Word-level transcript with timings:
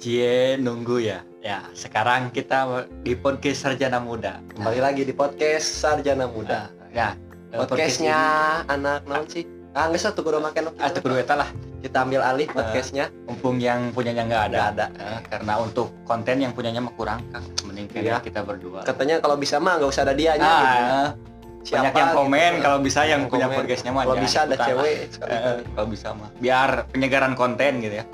Cie 0.00 0.56
nunggu 0.56 0.96
ya. 1.04 1.20
Ya, 1.40 1.60
sekarang 1.72 2.32
kita 2.32 2.64
di 3.00 3.12
podcast 3.12 3.60
Sarjana 3.62 4.00
Muda. 4.00 4.40
Kembali 4.48 4.80
lagi 4.80 5.04
di 5.04 5.12
podcast 5.12 5.68
Sarjana 5.76 6.24
Muda. 6.24 6.72
Nah, 6.72 6.88
ya, 6.88 7.08
Podcastnya 7.52 8.16
anak 8.64 9.04
naon 9.04 9.28
sih? 9.28 9.44
Ah, 9.70 9.92
nggak 9.92 10.00
satu 10.00 10.24
kudu 10.24 10.40
nu 10.40 10.48
atau 10.48 10.98
kedua 10.98 11.20
eta 11.20 11.36
lah 11.36 11.52
Kita 11.80 12.02
ambil 12.02 12.20
alih 12.20 12.48
podcastnya. 12.48 13.12
mumpung 13.24 13.56
yang 13.56 13.92
punyanya 13.92 14.24
nggak 14.24 14.42
ada. 14.48 14.58
Ada. 14.68 14.86
Eh, 14.90 15.20
karena 15.28 15.60
untuk 15.60 15.92
konten 16.02 16.36
yang 16.38 16.52
punyanya 16.52 16.80
mah 16.80 16.92
kurang 16.92 17.20
kan. 17.28 17.44
Mending 17.64 17.92
Iya. 17.94 18.20
kita 18.20 18.40
berdua. 18.40 18.80
Katanya 18.82 19.20
kalau 19.20 19.36
bisa 19.36 19.56
mah 19.56 19.76
nggak 19.76 19.90
usah 19.90 20.02
ada 20.02 20.16
dianya. 20.16 20.40
Ah, 20.42 20.56
gitu. 20.56 20.80
eh, 20.80 21.08
Siapa 21.60 21.76
banyak 21.78 21.94
yang 21.94 22.10
komen 22.14 22.50
gitu. 22.50 22.64
kalau 22.64 22.78
bisa 22.80 23.00
yang 23.02 23.20
Yang 23.20 23.24
punya 23.28 23.46
komen. 23.46 23.56
podcastnya 23.60 23.90
mah 23.92 24.02
kalau 24.02 24.16
bisa 24.16 24.38
ada 24.42 24.56
cewek 24.56 24.88
Eh, 24.90 25.08
sekali-kali. 25.08 25.62
kalau 25.70 25.88
bisa 25.88 26.08
mah 26.12 26.30
biar 26.36 26.70
penyegaran 26.88 27.32
konten 27.34 27.72
gitu 27.80 27.96
ya. 27.96 28.04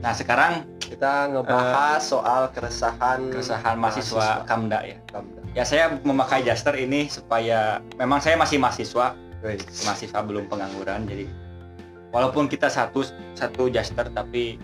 Nah, 0.00 0.12
sekarang 0.12 0.52
Kita 0.92 1.32
ngebahas 1.32 2.00
soal 2.04 2.42
keresahan 2.52 3.32
keresahan 3.32 3.76
mahasiswa 3.80 4.44
Kamda 4.44 4.84
ya. 4.84 4.96
Kamda. 5.08 5.40
Ya 5.56 5.64
saya 5.64 5.96
memakai 6.04 6.44
Jaster 6.44 6.76
ini 6.76 7.08
supaya 7.08 7.80
memang 7.96 8.20
saya 8.20 8.36
masih 8.36 8.60
mahasiswa, 8.60 9.16
Wih, 9.40 9.60
mahasiswa 9.88 10.20
belum 10.20 10.52
pengangguran 10.52 11.08
jadi 11.08 11.24
walaupun 12.12 12.46
kita 12.46 12.68
satu 12.68 13.08
satu 13.32 13.72
Jaster 13.72 14.12
tapi 14.12 14.60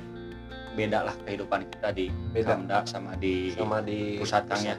beda 0.77 1.11
lah 1.11 1.17
kehidupan 1.27 1.67
kita 1.73 1.91
di 1.91 2.13
Beda. 2.31 2.55
Kamda 2.55 2.87
sama 2.87 3.19
di 3.19 3.51
sama 3.57 3.83
di 3.83 4.21
pusat 4.21 4.47
Kang 4.47 4.63
ya. 4.63 4.77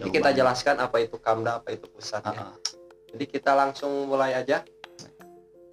Jadi 0.00 0.10
kita 0.10 0.30
jelaskan 0.34 0.80
apa 0.80 0.96
itu 1.02 1.20
Kamda, 1.20 1.62
apa 1.62 1.70
itu 1.70 1.86
pusatnya. 1.86 2.34
Heeh. 2.34 2.56
Jadi 3.14 3.24
kita 3.30 3.52
langsung 3.54 4.10
mulai 4.10 4.34
aja. 4.34 4.66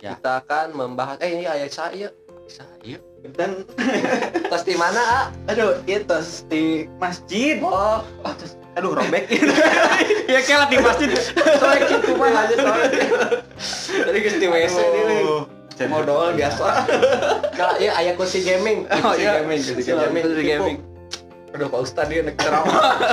Ya. 0.02 0.18
Kita 0.18 0.46
akan 0.46 0.78
membahas 0.78 1.18
eh 1.22 1.30
ini 1.30 1.46
ayat 1.50 1.72
saya. 1.74 2.10
Bisa, 2.52 2.68
iya. 2.84 3.00
dan 3.32 3.64
Tos 4.52 4.68
di 4.68 4.76
mana, 4.76 5.00
Ah? 5.00 5.26
aduh 5.48 5.80
itu 5.88 6.18
di 6.52 6.84
masjid 7.00 7.64
Oh, 7.64 8.04
aduh 8.76 8.92
robek 8.92 9.32
Ya 10.36 10.44
kayak 10.44 10.68
di 10.68 10.76
masjid. 10.84 11.16
soalnya 11.56 11.88
gitu 11.88 12.12
mah 12.20 12.28
aja 12.36 12.56
soalnya. 12.60 13.08
tadi 14.04 14.20
ke 14.20 14.30
di 14.36 14.48
WC 14.52 14.78
ini 14.84 15.18
modal 15.88 16.36
biasa 16.36 16.68
Kalau 17.56 17.76
iya 17.80 17.96
ayat 17.96 18.20
kursi 18.20 18.44
gaming. 18.44 18.84
oh 18.84 19.00
Kursi 19.00 19.24
iya 19.24 19.32
gaming, 19.40 19.60
kursi 19.64 19.82
gaming. 19.88 20.24
kursi 20.28 20.44
gaming 20.44 20.78
aduh 21.52 21.68
pak 21.68 21.80
ustad 21.82 22.08
dia 22.08 22.22
nek 22.22 22.36
ceramah 22.36 22.96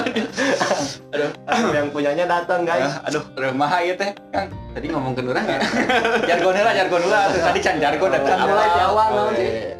Aduh, 1.08 1.30
yang 1.72 1.88
punyanya 1.88 2.28
datang, 2.28 2.62
guys. 2.62 3.00
Ah, 3.00 3.08
aduh, 3.08 3.24
rumah 3.34 3.72
ya 3.80 3.96
teh, 3.96 4.12
Kang. 4.28 4.52
tadi 4.70 4.86
ngomong 4.86 5.16
ke 5.16 5.24
orang 5.24 5.42
ya 5.42 5.58
Jargon 6.30 6.54
lah, 6.54 6.74
jargon 6.76 7.02
lah. 7.08 7.24
Tadi 7.32 7.58
can 7.58 7.76
jargon 7.78 8.10
dan 8.12 8.20
Oh, 8.22 8.36
mulai 8.44 8.68
di 8.68 8.80
awal, 8.80 9.06
Oh, 9.08 9.16
naon 9.16 9.32
sih? 9.34 9.48
iya. 9.48 9.72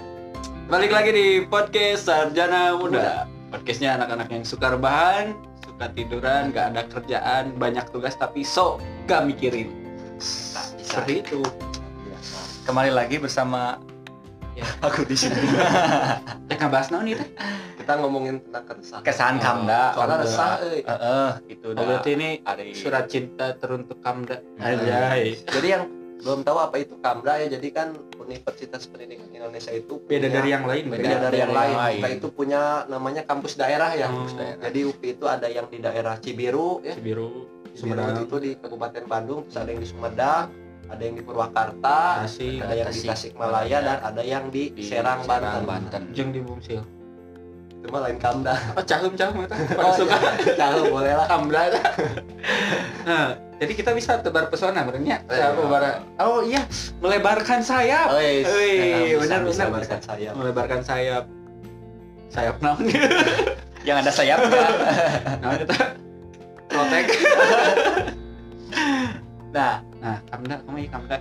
balik 0.67 0.91
lagi 0.91 1.11
di 1.11 1.27
podcast 1.43 2.05
Sarjana 2.05 2.75
Muda 2.75 3.25
podcastnya 3.49 3.97
anak-anak 3.97 4.29
yang 4.29 4.45
suka 4.45 4.69
rebahan 4.71 5.33
suka 5.63 5.89
tiduran 5.93 6.51
gak 6.51 6.73
ada 6.73 6.83
kerjaan 6.85 7.45
banyak 7.55 7.89
tugas 7.89 8.13
tapi 8.15 8.43
sok 8.43 8.77
gak 9.05 9.25
mikirin 9.25 9.73
Bisa. 10.17 10.61
seperti 10.77 11.23
itu 11.23 11.41
Kembali 12.65 12.93
lagi 12.93 13.17
bersama 13.17 13.81
Ya. 14.59 14.67
aku 14.87 15.07
di 15.07 15.15
sini. 15.15 15.39
ya 16.51 16.55
ngebahas 16.57 16.91
naon 16.91 17.07
teh 17.09 17.29
Kita 17.79 17.93
ngomongin 17.97 18.43
tentang 18.43 18.65
keresahan. 18.67 19.03
Kesan 19.07 19.35
Kamda. 19.39 19.95
Soalnya 19.95 20.17
resah, 20.21 20.53
euy. 20.61 20.83
Heeh, 20.83 21.31
itu 21.49 21.67
oh, 21.69 21.79
berarti 21.79 22.11
ini 22.13 22.29
hari 22.43 22.75
surat 22.75 23.07
cinta 23.07 23.55
teruntuk 23.55 24.03
Kamda 24.03 24.43
Hmm. 24.59 24.67
Anjay 24.67 25.39
Jadi 25.41 25.69
yang 25.69 25.85
belum 26.19 26.43
tahu 26.43 26.59
apa 26.59 26.77
itu 26.77 26.99
Kamda 26.99 27.39
ya, 27.39 27.47
jadi 27.49 27.69
kan 27.71 27.89
Universitas 28.19 28.85
Pendidikan 28.85 29.31
Indonesia 29.31 29.71
itu 29.71 30.03
beda 30.03 30.27
punya- 30.27 30.35
dari 30.35 30.49
yang 30.51 30.65
lain 30.67 30.85
beda, 30.85 30.99
beda 31.01 31.17
dari 31.23 31.39
yang 31.39 31.53
lain. 31.55 31.77
lain. 31.79 31.97
Kita 31.97 32.09
itu 32.13 32.29
punya 32.29 32.61
namanya 32.85 33.23
kampus 33.23 33.55
daerah 33.55 33.95
ya. 33.95 34.11
Kampus 34.11 34.35
daerah. 34.35 34.61
Jadi 34.61 34.79
UPI 34.85 35.09
itu 35.15 35.25
ada 35.25 35.47
yang 35.47 35.67
di 35.67 35.79
daerah 35.79 36.15
Cibiru 36.19 36.83
ya. 36.83 36.93
Cibiru 36.93 37.47
Cibiru 37.71 37.95
Sumedang 37.95 38.27
itu 38.27 38.37
di 38.37 38.51
Kabupaten 38.53 39.05
Bandung, 39.07 39.41
terus 39.47 39.57
ada 39.57 39.71
yang 39.71 39.79
di 39.79 39.89
Sumedang, 39.89 40.45
ada 40.89 41.01
yang 41.01 41.15
di 41.15 41.23
Purwakarta, 41.23 42.25
Tasik 42.25 42.59
ada 42.59 42.75
yang 42.75 42.89
di 42.89 42.97
Tasik, 42.97 43.09
Tasikmalaya 43.33 43.79
dan 43.79 43.99
ada 44.03 44.23
yang 44.23 44.45
di, 44.49 44.73
di 44.73 44.83
Serang, 44.83 45.21
Banten. 45.23 45.63
Banten. 45.63 46.03
jeung 46.11 46.31
di 46.31 46.41
Bumsil 46.41 46.81
Itu 47.71 47.87
mah 47.89 48.01
lain 48.03 48.17
Kamda. 48.17 48.57
apa 48.57 48.83
cahum 48.83 49.13
cahum 49.15 49.45
eta 49.45 49.55
Oh, 49.77 49.93
suka 49.95 50.17
Tahu 50.57 50.91
boleh 50.91 51.15
lah. 51.15 51.27
Kamda 51.27 51.63
nah 53.05 53.29
jadi 53.59 53.73
kita 53.73 53.91
bisa 53.91 54.19
tebar 54.19 54.47
pesona 54.47 54.83
benernya 54.83 55.19
Iya. 55.25 55.51
oh 56.19 56.41
iya 56.43 56.63
melebarkan 56.99 57.59
sayap 57.61 58.09
Oh, 58.09 58.19
iya. 58.19 58.43
Wih, 58.45 59.15
Bisa- 59.15 59.19
benar, 59.19 59.41
bisa 59.45 59.63
benar, 59.63 59.75
balikan 59.75 60.01
saya. 60.01 60.31
melebarkan 60.33 60.81
sayap 60.81 61.25
sayap 62.29 62.57
naon 62.59 62.83
Yang 63.87 63.97
ada 64.03 64.13
sayapnya. 64.13 64.67
naon 65.43 65.59
eta 65.61 65.79
protek 66.67 67.07
nah, 69.51 69.81
nah 69.99 70.17
Kamda 70.27 70.63
kamu 70.63 70.79
ya 70.79 70.91
Kamda 70.91 71.17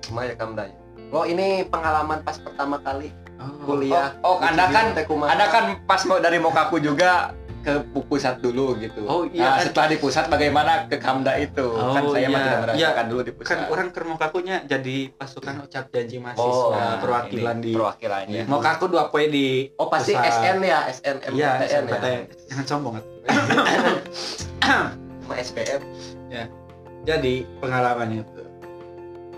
Cuma 0.00 0.20
ya 0.24 0.34
Kamda 0.34 0.62
ya. 0.64 0.76
Oh 1.10 1.24
ini 1.24 1.66
pengalaman 1.66 2.22
pas 2.22 2.36
pertama 2.36 2.78
kali 2.78 3.10
oh, 3.36 3.50
kuliah. 3.66 4.14
Oh, 4.22 4.34
oh, 4.34 4.36
di 4.38 4.46
Anda 4.46 4.64
kan- 4.68 4.94
ada 4.94 5.44
kan 5.48 5.64
pas 5.82 6.02
mau 6.04 6.18
dari 6.18 6.38
Mokaku 6.38 6.78
juga 6.78 7.34
ke 7.60 7.76
pusat 8.06 8.40
dulu 8.40 8.72
gitu. 8.78 9.04
Oh, 9.04 9.26
Nah, 9.26 9.34
iya, 9.34 9.48
kan. 9.52 9.64
setelah 9.68 9.88
di 9.90 9.98
pusat 9.98 10.32
bagaimana 10.32 10.88
ke 10.88 10.96
Kamda 10.96 11.36
itu? 11.36 11.66
kan 11.68 12.02
Oh, 12.02 12.14
saya 12.14 12.30
mah 12.30 12.38
iya. 12.38 12.46
tidak 12.46 12.60
merasakan 12.64 13.04
dulu 13.06 13.20
di 13.20 13.32
pusat. 13.36 13.48
kan 13.50 13.58
orang 13.68 13.88
ke 13.90 14.00
kakunya 14.16 14.56
jadi 14.64 14.96
pasukan 15.12 15.54
ucap 15.60 15.84
janji 15.92 16.16
Oh, 16.16 16.22
mahasiswa 16.24 16.72
Nah, 16.72 16.96
perwakilan 16.98 17.56
ini 17.58 17.62
di 17.62 17.70
perwakilannya. 17.76 18.42
mau 18.48 18.60
kaku 18.62 18.84
dua 18.88 19.04
poin 19.12 19.28
di 19.28 19.68
Oh 19.76 19.92
pasti 19.92 20.16
pusat. 20.16 20.30
SN 20.32 20.58
ya, 20.62 20.78
SN 20.88 21.16
Iya, 21.30 21.50
MPTN 21.58 21.60
ya. 21.60 21.68
SNPTN. 21.68 22.20
Jangan 22.48 22.64
sombong. 22.64 22.94
Cuma 25.20 25.34
SPM. 25.44 25.80
Jadi 27.04 27.48
pengalamannya 27.58 28.22
itu 28.22 28.42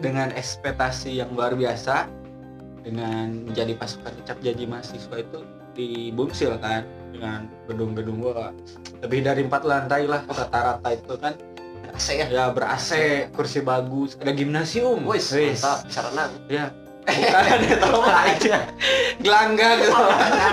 dengan 0.02 0.34
ekspektasi 0.34 1.22
yang 1.22 1.30
luar 1.30 1.54
biasa 1.54 2.10
dengan 2.82 3.46
menjadi 3.46 3.78
pasukan 3.78 4.12
ucap 4.18 4.38
janji 4.42 4.66
mahasiswa 4.66 5.16
itu 5.22 5.40
di 5.72 6.10
Bumsil 6.10 6.58
kan 6.58 6.82
dengan 7.14 7.46
gedung-gedung 7.70 8.18
gua. 8.18 8.50
Lebih 9.00 9.22
dari 9.22 9.46
empat 9.46 9.62
lantai 9.62 10.10
lah 10.10 10.26
rata-rata 10.26 10.88
itu 10.90 11.14
kan. 11.16 11.34
AC 11.92 12.08
ya. 12.14 12.26
ya 12.30 12.44
ber 12.48 12.64
AC 12.72 12.90
kursi 13.36 13.60
bagus 13.60 14.16
ada 14.16 14.32
gimnasium. 14.32 15.04
Wis, 15.04 15.28
mantap, 15.28 15.84
bisa 15.86 16.00
renang. 16.08 16.32
ya 16.48 16.72
bukan 17.02 17.44
ada 17.50 17.66
aja 18.30 18.56
gelanggang 19.18 19.74
gitu 19.82 19.98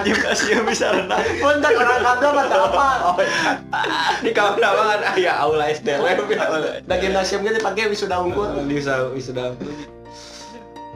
Gimnasium 0.09 0.65
bisa 0.65 0.89
renang. 0.89 1.21
Punten 1.37 1.71
orang 1.77 2.01
Kamda 2.01 2.27
mah 2.33 2.45
apa. 2.49 2.87
Oh, 3.05 3.15
iya. 3.21 3.51
di 4.25 4.31
kamar 4.33 4.57
banget 4.57 4.99
ah 5.05 5.15
ya 5.15 5.33
aula 5.45 5.69
SDM 5.69 6.01
Da 6.89 6.95
gimnasium 6.97 7.45
ge 7.45 7.53
dipakai 7.53 7.91
wisuda 7.91 8.17
unggul. 8.21 8.49
bisa 8.65 9.13
wisuda 9.13 9.53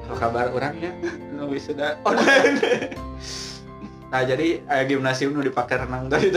apa 0.04 0.16
kabar 0.20 0.52
orangnya 0.52 0.92
nu 1.32 1.48
wisuda 1.48 1.96
nah 4.12 4.22
jadi 4.22 4.62
aya 4.68 4.84
gimnasium 4.84 5.32
nu 5.34 5.42
dipakai 5.42 5.80
renang 5.80 6.12
tadi 6.12 6.28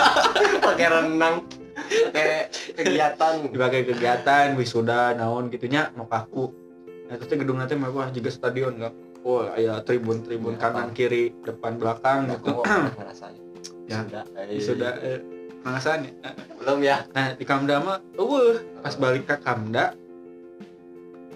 Pakai 0.66 0.86
renang. 0.88 1.44
Pakai 1.84 2.48
kegiatan. 2.74 3.32
dipakai 3.52 3.84
kegiatan 3.84 4.56
wisuda 4.56 5.12
naon 5.14 5.52
gitunya 5.52 5.92
mau 5.94 6.08
kaku 6.08 6.63
nah 7.04 7.14
terus 7.14 7.28
teh 7.28 7.36
gedung 7.36 7.58
nanti 7.58 7.74
mewah 7.74 8.08
juga 8.08 8.28
stadion 8.28 8.74
kan 8.76 8.92
oh 9.22 9.44
aya 9.46 9.80
tribun 9.80 10.20
tribun 10.20 10.56
Ya, 10.56 10.60
kanan 10.62 10.92
kiri 10.92 11.36
depan 11.42 11.76
belakang 11.76 12.28
gitu 12.30 12.60
Oh, 12.60 12.64
ngerasain. 12.96 13.36
Ya. 13.84 14.00
Wisuda 14.48 14.96
eh, 14.98 15.20
ngerasain 15.60 16.00
ya 16.04 16.12
Belum 16.56 16.78
ya. 16.80 16.96
Nah 17.10 17.32
di 17.32 17.44
Kamda 17.44 17.76
mah, 17.78 18.00
uh, 18.16 18.56
pas 18.80 18.96
balik 18.96 19.28
ke 19.28 19.36
Kamda, 19.36 19.92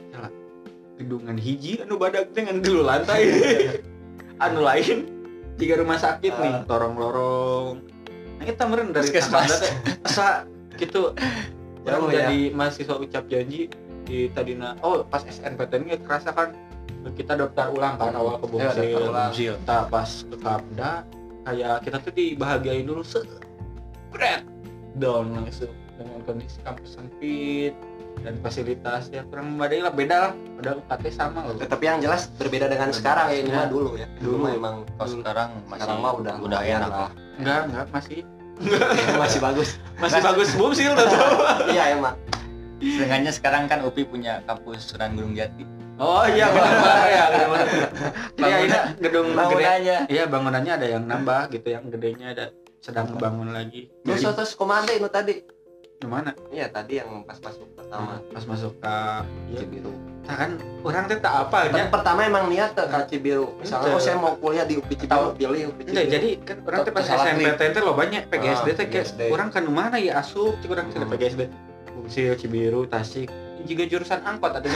ya, 0.08 0.24
gedungan 0.96 1.36
hiji 1.36 1.80
anu 1.80 1.96
badak 1.96 2.32
dengan 2.32 2.58
dulu 2.58 2.80
lantai, 2.82 3.28
anu 4.44 4.64
lain 4.64 5.04
tiga 5.56 5.76
rumah 5.76 6.00
sakit 6.00 6.32
nih, 6.32 6.54
Ah. 6.54 6.64
lorong-lorong. 6.64 7.84
Nah 8.40 8.44
kita 8.44 8.64
meren 8.64 8.88
dari. 8.90 9.12
Kamda 9.12 9.54
teh, 9.54 9.72
asa 10.02 10.48
gitu. 10.76 11.12
Jauh 11.84 12.04
Orang 12.04 12.12
ya. 12.12 12.28
jadi 12.28 12.52
mahasiswa 12.52 12.96
ucap 12.96 13.24
janji 13.28 13.68
di 14.08 14.32
tadina, 14.32 14.72
oh 14.80 15.04
pas 15.04 15.20
SNPTN 15.20 15.84
kerasa 16.00 16.32
kan 16.32 16.56
kita 17.10 17.36
daftar 17.36 17.68
ulang 17.68 17.94
kan 17.94 18.10
awal 18.10 18.36
ke 18.36 18.46
Ya, 18.48 18.72
Bumsil. 18.72 18.96
ulang. 19.04 19.30
Bumsil. 19.30 19.54
Kita 19.54 19.78
pas 19.86 20.10
ke 20.24 20.36
Kamda, 20.36 20.92
kayak 21.44 21.74
kita 21.82 21.96
tuh 22.00 22.12
dibahagiain 22.12 22.82
dulu 22.82 23.02
se 23.02 23.20
Bret. 24.08 24.42
down 24.94 25.30
langsung 25.30 25.68
dengan 25.94 26.18
kondisi 26.24 26.58
kampus 26.58 26.96
sempit 26.96 27.70
dan 28.18 28.34
fasilitas 28.40 29.06
ya 29.08 29.22
kurang 29.22 29.54
memadai 29.54 29.78
lah 29.78 29.92
beda 29.92 30.16
lah 30.18 30.32
padahal 30.56 30.76
UKT 30.80 31.04
sama 31.08 31.40
loh 31.44 31.54
Tapi 31.54 31.84
yang 31.84 32.00
jelas 32.00 32.26
berbeda 32.32 32.66
dengan 32.66 32.90
sekarang 32.90 33.30
ya 33.30 33.36
ini 33.38 33.46
Ya. 33.46 33.54
mah 33.54 33.66
dulu 33.68 33.90
ya. 33.94 34.08
Dulu 34.18 34.36
Dulu. 34.40 34.46
emang 34.50 34.74
Kalau 34.90 35.08
sekarang 35.12 35.48
masih 35.62 35.78
sekarang 35.78 35.98
mah 36.00 36.12
udah 36.16 36.34
udah 36.40 36.60
enak 36.60 36.90
lah. 36.90 37.10
enggak 37.36 37.60
enggak 37.64 37.86
masih 37.92 38.18
masih 39.22 39.38
bagus. 39.38 39.68
masih 39.96 40.18
bagus 40.20 40.48
bumsil 40.52 40.90
tuh 40.92 41.06
Iya 41.70 41.84
emang. 41.94 42.14
Sedangkannya 42.78 43.30
sekarang 43.30 43.62
kan 43.66 43.78
UPI 43.82 44.04
punya 44.04 44.40
kampus 44.42 44.88
Sunan 44.88 45.12
Gunung 45.12 45.32
Jati. 45.32 45.62
Oh 45.98 46.22
iya, 46.24 46.46
Bang. 46.54 46.70
ya. 47.04 47.24
Iya, 48.38 48.56
ini 48.60 48.76
gedung 48.98 49.26
gede. 49.28 49.36
bangunannya 49.36 49.96
Iya, 50.06 50.24
bangunannya 50.24 50.72
ada 50.74 50.86
yang 50.88 51.02
nambah 51.04 51.50
gitu, 51.50 51.66
yang 51.68 51.84
gedenya 51.86 52.26
ada 52.30 52.46
sedang 52.78 53.10
bangun 53.12 53.50
lagi. 53.50 53.90
terus 54.00 54.22
Jadi, 54.22 54.34
terus 54.36 54.52
komanda 54.54 54.90
itu 54.90 55.08
tadi 55.08 55.42
gimana? 55.98 56.30
iya 56.48 56.70
tadi 56.70 57.02
yang 57.02 57.26
pas 57.26 57.34
masuk 57.36 57.66
pertama 57.74 58.22
Pas 58.30 58.46
masuk 58.46 58.70
ke 58.78 58.94
ya, 59.50 59.58
Cibiru 59.58 59.90
nah 60.22 60.36
kan 60.36 60.50
orang 60.84 61.04
teh 61.04 61.18
tak 61.18 61.34
apa 61.42 61.56
aja. 61.66 61.90
pertama 61.90 62.22
emang 62.22 62.46
niat 62.46 62.70
ke 62.70 62.86
Cibiru 63.08 63.58
misalnya 63.58 63.90
oh 63.90 63.98
saya 63.98 64.14
mau 64.14 64.38
kuliah 64.38 64.62
di 64.62 64.78
UPI 64.78 64.94
Cibiru 64.94 65.34
pilih 65.34 65.60
UPI 65.68 65.82
Cibiru 65.88 66.06
jadi 66.06 66.28
kan 66.38 66.56
orang 66.62 66.78
teh 66.78 66.92
pas 66.92 67.02
SMP 67.02 67.46
teh 67.50 67.82
lo 67.82 67.92
banyak 67.92 68.22
PGSD 68.24 68.46
Ah, 68.64 68.76
teh 68.76 68.86
kayak 68.86 69.06
PGSD. 69.10 69.20
orang 69.28 69.48
kan 69.50 69.64
mana 69.66 69.98
ya 69.98 70.22
asup 70.22 70.54
cik 70.56 70.70
orang 70.70 70.86
Hmm. 70.88 71.10
PGSD 71.10 71.40
Bungsil, 71.98 72.38
Cibiru, 72.38 72.86
Tasik. 72.86 73.26
Juga 73.66 73.90
jurusan 73.90 74.22
angkot 74.22 74.54
ada 74.54 74.70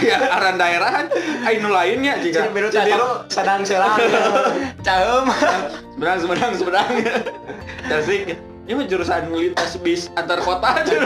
ya 0.00 0.16
aran 0.32 0.56
daerahan 0.56 1.12
ainu 1.44 1.68
lainnya 1.68 2.16
jika 2.24 2.48
Cibiru 2.48 2.72
Cibiru. 2.72 3.28
Sedang 3.28 3.68
serang. 3.68 4.00
Cahem. 4.80 5.28
Seberang 5.92 6.18
seberang 6.24 6.52
seberang 6.56 6.88
Tasik. 7.84 8.40
Ini 8.64 8.80
mah 8.80 8.88
jurusan 8.88 9.28
lintas 9.28 9.76
bis 9.84 10.08
antar 10.16 10.40
kota 10.40 10.80
aja. 10.80 10.96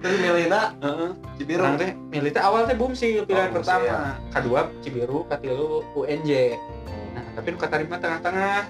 Terus 0.00 0.16
milihna 0.24 0.72
Heeh. 0.80 1.12
Cibiru. 1.36 1.60
Orang 1.60 1.76
teh 1.76 1.92
milih 2.08 2.32
teh 2.32 2.40
awal 2.40 2.64
teh 2.64 2.72
Bumsil 2.72 3.28
pilihan 3.28 3.52
Oh, 3.52 3.60
pertama, 3.60 4.16
kedua 4.32 4.72
Cibiru, 4.80 5.28
katilu 5.28 5.84
UNJ. 5.92 6.56
Nah, 7.12 7.24
tapi 7.36 7.52
nu 7.52 7.60
katarima 7.60 8.00
tengah-tengah. 8.00 8.64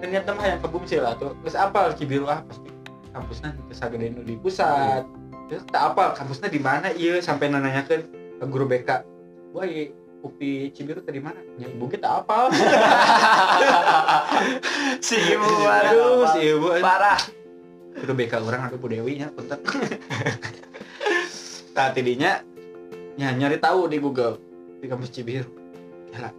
Ternyata 0.00 0.32
mah 0.32 0.44
yang 0.48 0.60
ke 0.64 0.68
Bumsil 0.72 1.04
lah 1.04 1.12
tuh. 1.20 1.36
Terus 1.44 1.56
apa 1.60 1.92
Cibiru 1.92 2.24
ah 2.24 2.40
pasti 2.40 2.72
kampusnya 3.16 3.56
bisa 3.64 3.88
gede 3.88 4.12
nu 4.12 4.20
di 4.20 4.36
pusat. 4.36 5.08
Terus 5.48 5.64
tak 5.72 5.96
apa 5.96 6.12
kampusnya 6.12 6.52
di 6.52 6.60
mana 6.60 6.92
iya 6.92 7.24
sampai 7.24 7.48
nanyakeun 7.48 8.02
ke 8.36 8.44
guru 8.44 8.68
BK. 8.68 9.00
Woi, 9.56 9.88
UPI 10.20 10.76
Cibiru 10.76 11.00
tadi 11.00 11.16
mana? 11.16 11.40
Ya 11.56 11.72
ibu 11.72 11.88
kita 11.88 12.20
apa? 12.20 12.52
si 15.06 15.16
ibu 15.16 15.48
Aduh, 15.64 16.28
si 16.36 16.52
ibu. 16.52 16.68
parah 16.84 17.16
Guru 17.96 18.12
BK 18.12 18.44
orang 18.44 18.68
aduh 18.68 18.76
Bu 18.76 18.92
Dewi 18.92 19.24
nya 19.24 19.32
punten. 19.32 19.56
Nah, 21.76 21.92
tidinya 21.92 22.40
ya, 23.20 23.36
nyari 23.36 23.60
tahu 23.60 23.84
di 23.84 24.00
Google 24.00 24.40
di 24.80 24.88
kampus 24.88 25.12
Cibiru. 25.12 25.52
Ya 26.08 26.24
lah, 26.24 26.32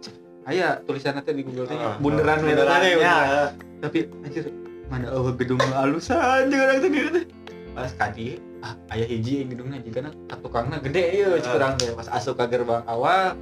aya 0.50 0.68
tulisannya 0.82 1.22
teh 1.22 1.30
di 1.30 1.46
Google 1.46 1.70
teh 1.70 1.78
Ah, 1.78 1.94
bunderan 2.02 2.42
beneran, 2.42 2.82
teh, 2.82 2.98
ya. 2.98 3.54
Tapi 3.78 4.10
anjir 4.26 4.50
mana 4.88 5.12
eueuh 5.12 5.36
gedung 5.36 5.60
alusan 5.72 6.48
jeung 6.48 6.60
orang 6.60 6.78
teh 6.80 6.90
dieu 6.90 7.08
teh. 7.12 7.24
Pas 7.72 7.92
kadi 7.92 8.40
ah 8.58 8.74
aya 8.90 9.04
hiji 9.04 9.44
yang 9.44 9.48
gedungnya 9.52 9.78
jigana 9.78 10.10
tukangna 10.40 10.80
gede 10.80 11.02
ieu 11.14 11.30
Ah. 11.30 11.38
cik 11.38 11.52
urang 11.54 11.74
teh 11.76 11.92
pas 11.92 12.08
asup 12.08 12.34
ka 12.34 12.48
gerbang 12.48 12.82
awal 12.84 13.36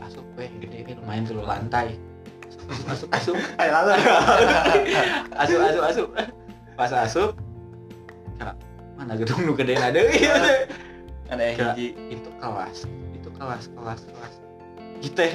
asup 0.00 0.24
weh 0.34 0.48
gede 0.58 0.86
we 0.86 0.92
lumayan 0.94 1.24
tilu 1.24 1.42
lantai. 1.42 1.98
Asup 2.88 3.10
asup. 3.12 3.36
Ayo 3.60 3.70
lalu 3.74 3.90
asup 5.42 5.58
asup 5.60 5.82
asup. 5.84 6.08
Pas 6.74 6.90
asup 6.92 7.30
ya, 8.38 8.50
mana 8.96 9.14
gedung 9.14 9.44
nu 9.44 9.52
gede 9.52 9.74
ada 9.76 10.00
iya 10.00 10.64
ada 11.28 11.42
yang 11.42 11.58
Ya. 11.58 11.66
hiji. 11.74 11.88
itu 12.08 12.30
kelas 12.38 12.78
itu 13.12 13.28
kelas 13.34 13.64
kelas 13.74 14.00
kelas 14.06 14.34
gitu 15.02 15.26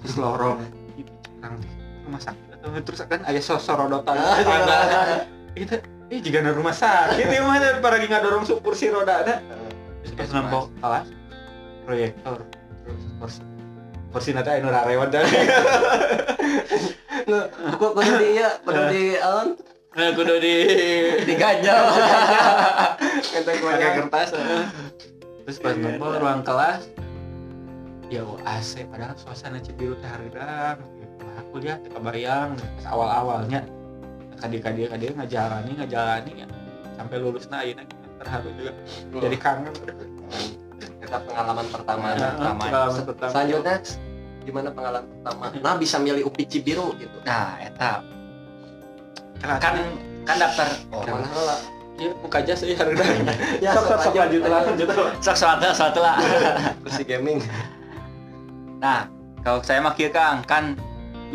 terus 0.00 0.14
lorong. 0.16 0.62
Itu 0.94 1.10
orang 1.42 1.58
rumah 2.06 2.20
sakit 2.20 2.45
atau 2.66 2.82
terus 2.82 3.00
kan 3.06 3.22
ada 3.22 3.38
sosorodotan 3.38 4.18
ada 4.18 5.22
itu 5.54 5.78
ini 6.10 6.18
juga 6.22 6.38
ada 6.42 6.50
rumah 6.54 6.74
sakit 6.74 7.26
ya 7.26 7.42
mah 7.42 7.58
para 7.82 7.98
lagi 7.98 8.06
ngadorong 8.10 8.46
su- 8.46 8.62
kursi 8.62 8.90
roda 8.90 9.26
ada? 9.26 9.42
Terus 10.02 10.12
pas 10.14 10.30
nampok 10.30 10.70
kelas 10.78 11.06
proyektor. 11.82 12.38
Terus 12.86 13.02
kursi 13.18 13.40
kursi 14.14 14.30
nanti 14.30 14.50
anu 14.54 14.70
rarewat 14.70 15.10
dah. 15.10 15.26
Kok 17.74 17.90
kudu 17.90 18.12
di 18.22 18.28
iya 18.38 18.54
kudu 18.62 18.82
di 18.90 19.02
on 19.34 19.58
nah 19.96 20.12
kudu 20.12 20.34
di 20.38 20.54
diganjel 21.24 21.74
kita 23.24 23.40
pakai 23.42 23.58
goyang 23.64 23.94
kertas. 24.04 24.30
Eh. 24.36 24.66
terus 25.42 25.58
pas 25.58 25.74
nampok 25.74 26.22
ruang 26.22 26.42
kelas. 26.46 26.86
Ya 28.06 28.22
AC 28.46 28.86
padahal 28.86 29.18
suasana 29.18 29.58
Cibiru 29.58 29.98
teh 29.98 30.06
hareudang 30.06 30.78
aku 31.36 31.54
lihat 31.62 31.84
teh 31.84 31.90
kebayang 31.92 32.56
pas 32.56 32.86
awal-awalnya 32.90 33.60
kadir-kadir 34.36 34.86
kadir 34.88 35.10
ngajalani 35.16 35.70
ngajalani 35.76 36.32
ya. 36.44 36.46
Sampai 36.96 37.16
lulus 37.20 37.48
nah 37.52 37.60
ayeuna 37.60 37.84
terharu 38.20 38.48
juga. 38.56 38.72
Jadi 39.20 39.36
kangen. 39.36 39.72
Kita 40.76 41.18
pengalaman 41.22 41.66
pertama 41.70 42.06
Nah, 42.12 42.34
pertama. 42.34 42.62
pengalaman 42.66 43.02
pertama. 43.06 43.30
selanjutnya 43.30 43.76
gimana 44.42 44.68
pengalaman 44.74 45.08
pertama? 45.10 45.44
Nah 45.62 45.74
bisa 45.78 45.96
milih 46.02 46.22
UPI 46.26 46.44
Cibiru 46.48 46.96
gitu. 46.98 47.16
Nah 47.22 47.60
eta 47.62 48.00
kan 49.40 49.60
kan 49.60 49.74
kan 50.26 50.36
daftar. 50.40 50.66
Oh, 50.90 51.04
mana 51.04 51.28
lah. 51.30 51.60
Ya 51.96 52.12
muka 52.20 52.44
aja 52.44 52.52
sih 52.52 52.76
hareudang 52.76 53.08
ya 53.64 53.72
sok 53.72 53.88
sok 53.88 53.98
sok 54.04 54.14
lanjut 54.20 54.44
lah 54.44 54.60
lanjut 54.68 54.86
lah. 54.92 54.96
Sok 55.24 55.36
suatu 55.36 55.68
suatu 55.72 56.00
lah. 56.04 56.16
Kursi 56.84 57.02
gaming. 57.08 57.40
Nah 58.80 59.08
kalau 59.40 59.64
saya 59.64 59.80
mah 59.80 59.96
kang 59.96 60.44
kan 60.44 60.76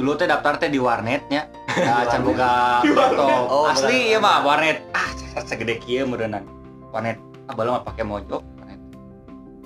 dulu 0.01 0.18
teh 0.18 0.25
daftar 0.25 0.57
teh 0.57 0.74
di 0.74 0.81
warnetnya 0.81 1.45
nah 1.77 2.01
can 2.09 2.25
boga 2.25 2.81
laptop 2.81 3.45
Oh, 3.53 3.69
asli 3.69 4.09
ya 4.09 4.18
mah 4.18 4.42
warnet. 4.42 4.81
Ah 4.98 5.13
segede 5.45 5.77
kieu 5.77 6.09
meureunnan 6.09 6.42
warnet 6.89 7.21
ah 7.45 7.53
mah 7.53 7.86
pakai 7.86 8.01
mojok 8.01 8.42
warnet. 8.42 8.81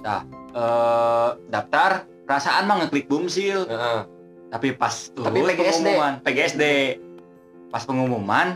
Nah 0.03 0.21
eh, 0.51 1.29
daftar 1.47 2.03
perasaan 2.27 2.67
mah 2.67 2.83
ngeklik 2.83 3.07
bumsil. 3.07 3.63
Heeh. 3.65 4.11
tapi 4.45 4.71
pas 4.71 5.11
Tapi 5.11 5.39
PGSD. 5.41 5.57
pengumuman. 5.57 6.13
PGSD 6.21 6.63
pas 7.71 7.83
pengumuman 7.83 8.47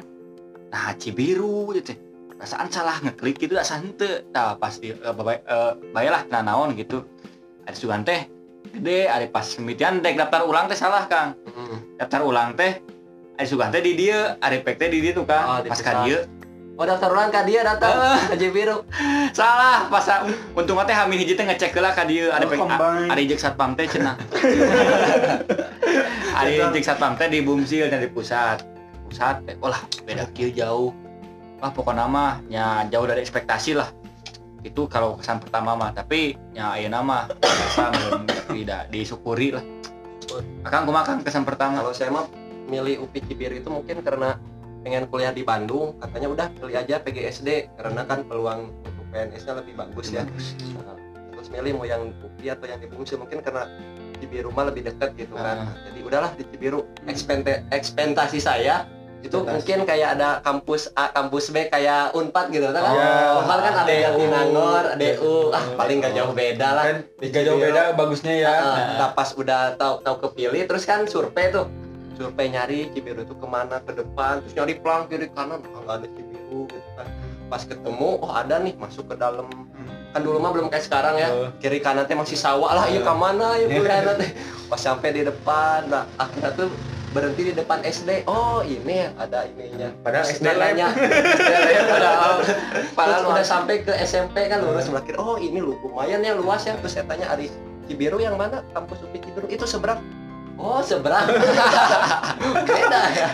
nah 0.70 0.94
Cibiru 0.96 1.74
gitu 1.74 1.98
perasaan 2.38 2.70
salah 2.70 3.02
ngeklik 3.04 3.42
gitu 3.42 3.58
dah 3.58 3.66
sante 3.66 4.30
nah 4.32 4.54
pas 4.56 4.78
di 4.78 4.94
uh, 4.94 5.12
eh, 5.16 5.72
bayalah 5.96 6.28
nah 6.28 6.44
naon 6.44 6.76
gitu. 6.76 7.08
Ada 7.64 7.76
sugan 7.80 8.04
teh 8.04 8.39
gede 8.72 9.06
ada 9.06 9.26
pas 9.28 9.44
pemitian 9.46 10.00
dek 10.00 10.16
daftar 10.16 10.44
ulang 10.44 10.66
teh 10.66 10.74
salah 10.74 11.04
kang. 11.06 11.34
Mm. 11.46 11.98
daftar 11.98 12.20
ulang 12.22 12.54
teh 12.54 12.78
ada 13.36 13.44
sugan 13.44 13.70
teh 13.70 13.80
di 13.80 13.94
dia 13.94 14.36
ada 14.38 14.56
pek 14.56 14.76
teh 14.76 14.88
di 14.88 15.00
dia 15.00 15.12
tuh 15.12 15.22
Oh, 15.22 15.26
kang 15.26 15.44
di 15.60 15.68
pas 15.68 15.76
pusat. 15.76 15.90
ka 15.90 16.04
dia. 16.04 16.18
Oh 16.76 16.84
daftar 16.84 17.12
ulang 17.12 17.28
ka 17.28 17.44
dia 17.44 17.60
datang 17.60 17.92
ke 18.32 18.36
Cibiru 18.38 18.84
salah 19.38 19.88
pas 19.88 20.04
untung 20.54 20.78
teh 20.82 20.94
hamin 20.94 21.18
hiji 21.20 21.34
teh 21.34 21.44
ngecek 21.44 21.76
lah 21.76 21.92
ka 21.92 22.04
dia. 22.04 22.32
Ada 22.32 22.44
Oh, 22.46 22.50
pek 22.50 22.60
ada 23.10 23.20
ijek 23.20 23.38
satpam 23.38 23.76
teh 23.76 23.86
cenah. 23.86 24.16
Ada 26.32 26.72
ijek 26.72 26.84
satpam 26.84 27.16
teh 27.16 27.28
di 27.28 27.40
bumsil 27.42 27.92
dan 27.92 28.00
di 28.00 28.08
pusat. 28.08 28.64
Pusat 29.12 29.36
teh 29.44 29.56
olah 29.60 29.82
beda 30.06 30.24
kieu 30.32 30.50
jauh. 30.50 30.90
Wah 31.60 31.68
pokoknya 31.68 32.08
mah 32.08 32.40
nya 32.48 32.88
jauh 32.88 33.04
dari 33.04 33.20
ekspektasi 33.20 33.76
lah 33.76 33.92
itu 34.64 34.88
kalau 34.92 35.16
kesan 35.20 35.40
pertama 35.40 35.76
mah 35.76 35.92
tapi 35.96 36.36
nya 36.52 36.76
ayeuna 36.76 37.00
mah 37.00 37.24
biasa 37.40 37.84
belum 37.96 38.24
tidak 38.52 38.82
disyukuri 38.92 39.56
lah. 39.56 39.64
Akang 40.68 40.86
kumaha 40.86 41.06
kang 41.08 41.20
kesan 41.24 41.44
pertama. 41.48 41.82
Kalau 41.82 41.94
saya 41.96 42.12
mah 42.14 42.28
milih 42.70 43.02
UPI 43.08 43.20
Cibiru 43.26 43.56
itu 43.58 43.70
mungkin 43.72 44.06
karena 44.06 44.38
pengen 44.86 45.10
kuliah 45.12 45.34
di 45.34 45.44
Bandung 45.44 45.98
katanya 46.00 46.28
udah 46.32 46.48
pilih 46.56 46.76
aja 46.78 46.96
PGSD 47.02 47.76
karena 47.76 48.06
kan 48.06 48.24
peluang 48.24 48.72
untuk 48.86 49.06
PNS-nya 49.12 49.54
lebih 49.60 49.74
bagus 49.76 50.08
ya. 50.14 50.24
Nah, 50.86 50.96
terus 51.34 51.48
milih 51.50 51.82
mau 51.82 51.86
yang 51.88 52.14
UPI 52.22 52.56
atau 52.56 52.66
yang 52.70 52.80
di 52.80 52.88
Bungsil 52.88 53.18
mungkin 53.20 53.42
karena 53.42 53.66
Cibiru 54.20 54.52
mah 54.52 54.68
lebih 54.68 54.84
dekat 54.86 55.16
gitu 55.16 55.34
kan. 55.40 55.64
Ah. 55.64 55.72
jadi 55.90 56.00
udahlah 56.04 56.32
di 56.36 56.44
Cibiru 56.44 56.84
Ekspente, 57.08 57.64
ekspektasi 57.72 58.40
saya 58.44 58.84
itu 59.20 59.36
Ekspektasi. 59.36 59.52
mungkin 59.52 59.80
kayak 59.84 60.10
ada 60.16 60.30
kampus 60.40 60.96
A 60.96 61.12
kampus 61.12 61.52
B 61.52 61.68
kayak 61.68 62.16
Unpad 62.16 62.46
gitu 62.56 62.72
kan? 62.72 62.84
Oh. 62.88 63.44
Unpad 63.44 63.60
kan 63.68 63.74
ada 63.84 63.94
yang 63.94 64.16
di 64.16 64.26
Nangor 64.32 64.86
DU. 64.96 65.52
Ah 65.52 65.64
paling 65.76 66.00
gak 66.00 66.16
jauh 66.16 66.32
beda 66.32 66.68
lah. 66.72 66.84
Kan 66.88 66.98
gak 67.20 67.44
jauh 67.44 67.60
beda 67.60 67.82
bagusnya 68.00 68.34
ya. 68.40 68.54
Ah, 68.56 68.78
nah, 68.96 69.10
pas 69.12 69.36
udah 69.36 69.76
tahu 69.76 70.00
tahu 70.08 70.16
kepilih 70.24 70.64
terus 70.72 70.88
kan 70.88 71.04
survei 71.04 71.52
tuh. 71.52 71.68
Survei 72.16 72.48
nyari 72.48 72.92
Cibiru 72.96 73.28
itu 73.28 73.36
ke 73.36 73.48
mana 73.48 73.84
ke 73.84 73.92
depan 73.92 74.40
terus 74.40 74.56
nyari 74.56 74.80
pelang 74.80 75.04
kiri 75.12 75.28
kanan. 75.36 75.60
Nggak 75.68 75.96
ada 76.00 76.08
Cibiru 76.16 76.60
gitu 76.72 76.90
kan. 76.96 77.08
Pas 77.52 77.62
ketemu 77.68 78.10
oh 78.24 78.32
ada 78.32 78.56
nih 78.64 78.74
masuk 78.80 79.04
ke 79.12 79.20
dalam. 79.20 79.52
Kan 80.16 80.22
dulu 80.24 80.40
mah 80.40 80.56
belum 80.56 80.72
kayak 80.72 80.88
sekarang 80.88 81.20
ya. 81.20 81.28
Oh. 81.28 81.52
kiri 81.60 81.84
kanan 81.84 82.08
teh 82.08 82.16
masih 82.16 82.40
sawah 82.40 82.72
lah. 82.72 82.88
Iya 82.88 83.04
Oh. 83.04 83.12
ke 83.12 83.14
mana 83.20 83.60
ya 83.60 83.68
kiri 83.68 83.84
kanan 83.84 84.16
teh 84.16 84.32
pas 84.72 84.80
sampai 84.80 85.12
di 85.12 85.22
depan. 85.28 85.92
Nah 85.92 86.08
akhirnya 86.16 86.56
tuh 86.56 86.72
berhenti 87.10 87.42
di 87.50 87.54
depan 87.58 87.82
SD 87.82 88.30
oh 88.30 88.62
ini 88.62 89.10
ada 89.18 89.50
ininya. 89.50 89.90
Padahal 90.06 90.26
SD 90.30 90.46
nanya, 90.46 90.88
lab, 90.94 91.02
padahal 91.90 92.34
Padahal 92.94 93.24
udah 93.34 93.46
sampai 93.46 93.82
ke 93.82 93.94
SMP 94.06 94.46
kan 94.46 94.62
lurus 94.62 94.86
melakir 94.94 95.18
oh 95.18 95.42
ini 95.42 95.58
lu 95.58 95.74
lumayan 95.82 96.22
ya 96.22 96.38
luas 96.38 96.66
ya. 96.70 96.78
Terus 96.78 96.94
saya 96.94 97.06
tanya 97.10 97.34
Ari 97.34 97.50
Cibiru 97.90 98.22
yang 98.22 98.38
mana? 98.38 98.62
Kampus 98.78 99.02
UPI 99.10 99.20
Cibiru. 99.26 99.48
Itu 99.50 99.66
seberang. 99.66 100.06
Oh 100.62 100.86
seberang. 100.86 101.26
Beda 102.70 103.02
ya. 103.18 103.30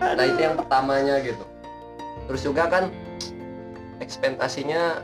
Nah 0.00 0.24
itu 0.28 0.40
yang 0.40 0.56
pertamanya 0.60 1.20
gitu. 1.24 1.44
Terus 2.28 2.40
juga 2.44 2.68
kan 2.68 2.92
ekspektasinya 4.00 5.00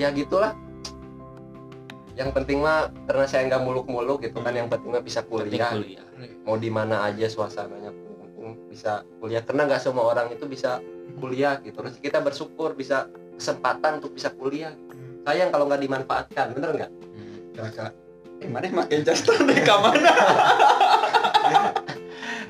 ya 0.00 0.08
gitulah 0.14 0.56
yang 2.18 2.34
penting 2.34 2.58
mah 2.58 2.90
karena 3.06 3.24
saya 3.24 3.46
nggak 3.46 3.62
muluk-muluk 3.62 4.18
gitu 4.20 4.42
kan 4.42 4.50
yang 4.50 4.66
penting 4.66 4.90
mah 4.90 4.98
bisa 4.98 5.22
kuliah 5.22 5.70
kuliah. 5.70 6.02
mau 6.42 6.58
di 6.58 6.66
mana 6.66 7.06
aja 7.06 7.30
suasananya 7.30 7.94
bisa 8.66 9.06
kuliah 9.22 9.38
karena 9.40 9.70
nggak 9.70 9.78
semua 9.78 10.10
orang 10.10 10.34
itu 10.34 10.50
bisa 10.50 10.82
kuliah 11.16 11.62
gitu 11.62 11.78
terus 11.78 11.94
kita 11.96 12.18
bersyukur 12.18 12.74
bisa 12.74 13.06
kesempatan 13.38 14.02
untuk 14.02 14.18
bisa 14.18 14.34
kuliah 14.34 14.74
sayang 15.22 15.54
kalau 15.54 15.70
nggak 15.70 15.78
dimanfaatkan 15.78 16.52
bener 16.52 16.70
nggak 16.74 16.92
Hmm. 17.08 17.50
Kira-kira, 17.50 17.90
eh 18.38 18.46
mana 18.46 18.70
makin 18.70 19.02
Chester 19.02 19.34
deh 19.42 19.58
mana? 19.66 20.12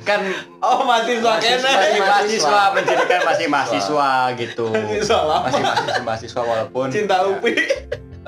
kan 0.04 0.20
Oh 0.60 0.84
mahasiswa 0.84 1.36
masih 1.36 1.56
kena. 1.56 1.68
masih 1.68 2.00
mahasiswa. 2.00 2.48
mahasiswa 2.48 2.60
pendidikan 2.72 3.20
masih 3.24 3.46
mahasiswa 3.48 4.10
gitu 4.36 4.66
Salah. 5.04 5.40
masih 5.44 5.60
mahasiswa 5.60 6.02
mahasiswa 6.02 6.40
walaupun 6.40 6.86
Cinta 6.88 7.16
Upi. 7.24 7.52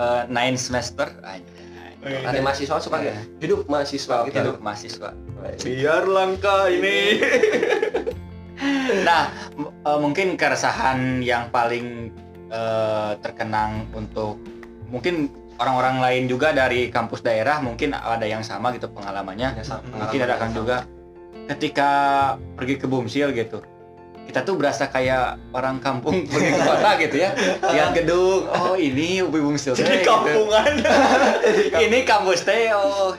Eh, 0.00 0.22
nine 0.32 0.56
semester. 0.56 1.12
Aja 1.20 1.60
ada 2.00 2.40
mahasiswa 2.40 2.76
suka 2.80 2.96
nggak? 2.96 3.16
Hidup 3.44 3.60
mahasiswa 3.68 4.16
gitu. 4.24 4.36
hidup 4.40 4.56
mahasiswa. 4.64 5.10
Biar 5.60 6.02
langka 6.08 6.72
ini. 6.72 7.20
nah 9.06 9.28
eh, 9.60 9.98
mungkin 10.00 10.36
keresahan 10.40 11.20
yang 11.20 11.52
paling 11.52 12.08
eh, 12.48 13.12
terkenang 13.20 13.84
untuk 13.92 14.40
mungkin 14.88 15.28
orang-orang 15.60 16.00
lain 16.00 16.24
juga 16.24 16.56
dari 16.56 16.88
kampus 16.88 17.20
daerah 17.20 17.60
mungkin 17.60 17.92
ada 17.92 18.24
yang 18.24 18.40
sama 18.40 18.72
gitu 18.72 18.88
pengalamannya. 18.88 19.60
Ya, 19.60 19.64
sama- 19.64 19.84
mungkin 19.92 20.24
ada 20.24 20.40
kan 20.40 20.56
juga 20.56 20.88
ketika 21.52 21.90
pergi 22.56 22.80
ke 22.80 22.86
Bumsil 22.88 23.34
gitu 23.36 23.60
kita 24.30 24.46
tuh 24.46 24.54
berasa 24.54 24.86
kayak 24.86 25.42
orang 25.50 25.82
kampung 25.82 26.22
pergi 26.30 26.54
ke 26.54 26.60
kota 26.62 26.90
gitu 27.02 27.16
ya. 27.18 27.34
Lihat 27.66 27.98
gedung 27.98 28.46
oh 28.46 28.78
ini 28.78 29.26
Upi 29.26 29.42
Bumsil 29.42 29.74
teh, 29.74 29.82
Jadi 29.82 30.06
gitu. 30.06 30.14
kampungan. 30.14 30.72
ini 31.90 31.98
kampus 32.06 32.46
teh 32.46 32.70
oh 32.70 33.18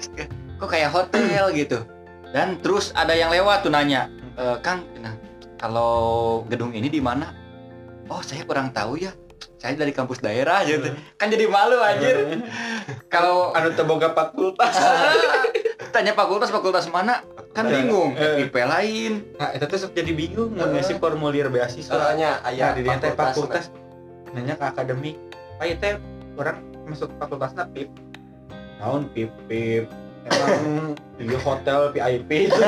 kok 0.56 0.70
kayak 0.72 0.88
hotel 0.96 1.52
gitu. 1.52 1.84
Dan 2.32 2.64
terus 2.64 2.96
ada 2.96 3.12
yang 3.12 3.28
lewat 3.28 3.68
tuh 3.68 3.76
nanya 3.76 4.08
"E, 4.40 4.56
Kang 4.64 4.88
nah, 5.04 5.12
kalau 5.60 6.48
gedung 6.48 6.72
ini 6.72 6.88
di 6.88 7.04
mana? 7.04 7.36
Oh 8.08 8.24
saya 8.24 8.48
kurang 8.48 8.72
tahu 8.72 8.96
ya. 8.96 9.12
Saya 9.60 9.76
dari 9.76 9.92
kampus 9.92 10.24
daerah 10.24 10.64
gitu. 10.64 10.96
Kan 11.20 11.28
jadi 11.28 11.46
malu 11.52 11.76
anjir. 11.84 12.40
Kalau 13.12 13.52
Anu 13.52 13.76
teboga 13.76 14.16
fakultas. 14.16 14.74
tanya 15.92 16.16
fakultas 16.16 16.50
fakultas 16.50 16.88
mana 16.88 17.22
kan 17.52 17.68
bingung 17.68 18.16
eh. 18.16 18.48
FIP 18.48 18.56
lain 18.56 19.12
Nah, 19.36 19.52
itu 19.52 19.66
tuh 19.68 19.92
jadi 19.92 20.12
bingung 20.12 20.56
mau 20.56 20.66
Eh. 20.66 20.80
ngisi 20.80 20.96
formulir 20.98 21.52
beasiswa. 21.52 21.92
soalnya 21.92 22.40
Nah, 22.40 22.50
ayah 22.50 22.72
di 22.74 22.88
teh 22.88 23.12
fakultas 23.12 23.70
nanya 24.32 24.56
ke 24.56 24.66
akademik. 24.66 25.20
Pak 25.60 25.66
itu 25.68 25.78
teh 25.78 25.94
orang 26.40 26.64
masuk 26.88 27.12
fakultasnya 27.20 27.68
PIP. 27.70 27.92
Tahun 28.80 29.02
PIP 29.12 29.32
PIP. 29.46 29.86
Emang 30.22 30.96
di 31.18 31.36
hotel 31.36 31.92
VIP 31.92 32.30
itu. 32.48 32.62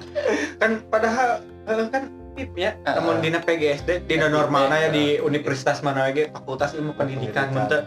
kan 0.60 0.82
padahal 0.90 1.40
eh, 1.70 1.86
kan 1.88 2.10
PIP 2.34 2.52
ya. 2.58 2.74
Namun 2.82 3.22
dina 3.22 3.38
PGSD, 3.38 4.10
dina 4.10 4.26
PIP, 4.26 4.34
normalnya 4.34 4.78
ya 4.78 4.88
di 4.90 5.22
universitas 5.22 5.78
mana 5.80 6.10
lagi 6.10 6.26
Fakultas 6.34 6.74
Ilmu 6.74 6.98
Pendidikan 6.98 7.54
Pendidikan. 7.54 7.54
mente 7.54 7.78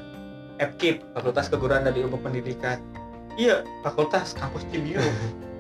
FKIP, 0.58 0.98
Fakultas 1.14 1.52
Keguruan 1.52 1.84
dan 1.84 1.94
Ilmu 1.94 2.18
Pendidikan. 2.24 2.80
Iya, 3.38 3.62
fakultas 3.82 4.34
kampus 4.34 4.66
Cibiru. 4.68 5.00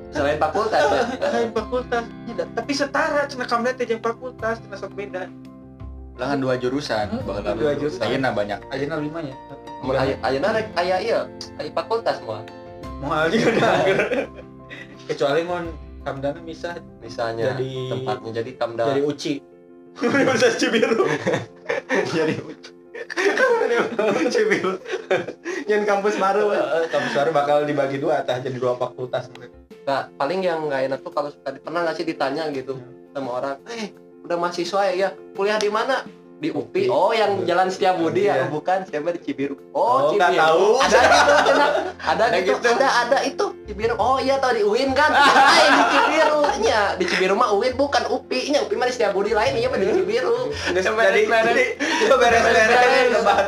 selain 0.07 0.36
fakultas 0.36 0.81
ya. 0.81 1.03
Lain 1.36 1.51
fakultas. 1.51 2.03
Tidak, 2.25 2.48
tapi 2.51 2.72
setara 2.74 3.22
cenah 3.24 3.46
kamna 3.46 3.69
teh 3.72 3.86
jeung 3.86 4.01
fakultas, 4.01 4.57
cenah 4.57 4.75
sok 4.75 4.93
beda. 4.93 5.29
Ulangan 6.17 6.38
dua 6.41 6.57
jurusan 6.57 7.05
Hmm, 7.07 7.22
baheula 7.22 7.53
dua 7.53 7.72
jurusan. 7.77 8.01
Ayeuna 8.01 8.34
banyak 8.34 8.57
Ayeuna 8.67 8.98
lima 8.98 9.22
ya. 9.22 9.36
Mun 9.86 9.93
aya 9.93 10.17
ayeuna 10.25 10.50
rek 10.51 10.74
aya 10.74 10.98
ieu 10.98 11.22
aya 11.55 11.69
fakultas 11.72 12.17
mah 12.25 12.41
Moal 12.98 13.29
juga 13.29 13.53
dah. 13.53 13.77
Kecuali 15.07 15.46
mun 15.46 15.69
kamdana 16.01 16.41
bisa 16.41 16.81
misalnya 16.98 17.53
Jadi- 17.53 17.93
tempatnya 17.93 18.31
jadi 18.41 18.51
kamda 18.57 18.84
jadi 18.89 19.03
uci. 19.05 19.34
Universitas 19.98 20.57
Cibiru. 20.57 21.05
jadi 22.07 22.34
Cibiru. 24.27 24.74
Yang 25.67 25.83
kampus 25.83 26.15
baru. 26.15 26.50
Kampus 26.93 27.13
baru 27.13 27.29
bakal 27.36 27.57
dibagi 27.67 28.00
dua 28.00 28.24
tah 28.24 28.39
jadi 28.39 28.55
dua 28.57 28.79
fakultas. 28.79 29.29
nah 29.88 30.12
paling 30.19 30.43
yang 30.43 30.67
nggak 30.67 30.91
enak 30.91 31.00
tuh 31.00 31.15
kalau 31.15 31.31
suka 31.31 31.55
pernah 31.63 31.88
nggak 31.88 31.95
sih 31.95 32.03
ditanya 32.03 32.51
gitu 32.51 32.75
sama 33.15 33.39
orang 33.39 33.55
eh 33.71 33.95
udah 34.27 34.36
mahasiswa 34.36 34.81
ya? 34.91 34.93
Ya 35.07 35.09
kuliah 35.31 35.55
di 35.55 35.71
mana 35.71 36.03
di 36.38 36.53
UPI. 36.53 36.86
Oh 36.88 37.10
yang 37.10 37.41
jalan 37.44 37.65
Setiabudi 37.67 38.29
ya? 38.29 38.46
Iya. 38.46 38.53
bukan. 38.53 38.86
Siapa 38.86 39.10
di 39.10 39.20
Cibiru 39.20 39.58
Oh, 39.74 39.82
oh, 39.82 40.00
Cibiru 40.13 40.38
tahu. 40.38 40.65
ada 40.77 41.00
gitu 41.01 41.34
cenah. 41.50 41.70
ada 41.98 42.24
Ada 42.29 42.38
gitu. 42.46 42.51
gitu. 42.62 42.70
ada 42.77 42.88
ada 43.06 43.17
itu. 43.25 43.46
Cibiru 43.67 43.94
oh 43.98 44.22
iya 44.22 44.38
tau 44.38 44.53
di 44.53 44.62
UIN 44.62 44.94
kan? 44.94 45.10
Ah 45.12 45.25
di 45.74 45.84
Cibiru 45.91 46.41
nya 46.62 46.79
di 46.96 47.06
Cibiru 47.10 47.34
mah 47.34 47.50
UIN 47.51 47.74
bukan 47.74 48.06
UPI 48.08 48.53
nya 48.53 48.60
UPI 48.63 48.77
mah 48.77 48.88
di 48.88 48.94
Setiabudi 48.94 49.32
lain. 49.34 49.53
Iya 49.58 49.67
mah 49.67 49.77
di 49.77 49.88
Cibiru 49.89 50.38
Jadi 50.72 50.79
jadi 51.25 51.63
itu 51.82 52.15
beres-beres 52.15 53.10
lebat. 53.17 53.46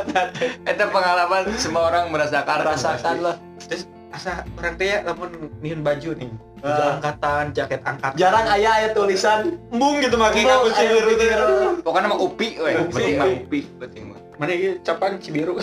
itu 0.66 0.84
pengalaman 0.90 1.42
semua 1.56 1.82
orang 1.88 2.10
merasakan 2.10 2.58
rasakan 2.66 3.16
lah. 3.22 3.36
Terus 3.70 3.86
asa 4.10 4.42
orang 4.58 4.74
teh 4.74 4.86
ya 4.90 4.98
lamun 5.06 5.30
niun 5.62 5.80
baju 5.80 6.10
nih. 6.18 6.30
Baju 6.60 6.82
Ah. 6.84 7.00
angkatan, 7.00 7.44
jaket 7.56 7.80
angkatan. 7.80 8.20
jarang 8.20 8.44
aya 8.44 8.68
aya 8.76 8.88
tulisan 8.92 9.56
embung 9.72 9.96
gitu 10.04 10.20
kampus 10.20 10.76
aya 10.76 10.92
Cibiru 10.92 11.80
pokoknya 11.80 12.08
mah 12.12 12.20
UPI 12.20 12.48
weh 12.60 12.74
Upi. 12.76 12.92
penting 12.92 13.16
mah 13.16 13.28
UPI 13.32 13.60
penting 13.80 14.04
mah 14.12 14.18
Mana 14.36 14.52
ieu 14.56 14.76
capan 14.80 15.20
Cibiru. 15.20 15.56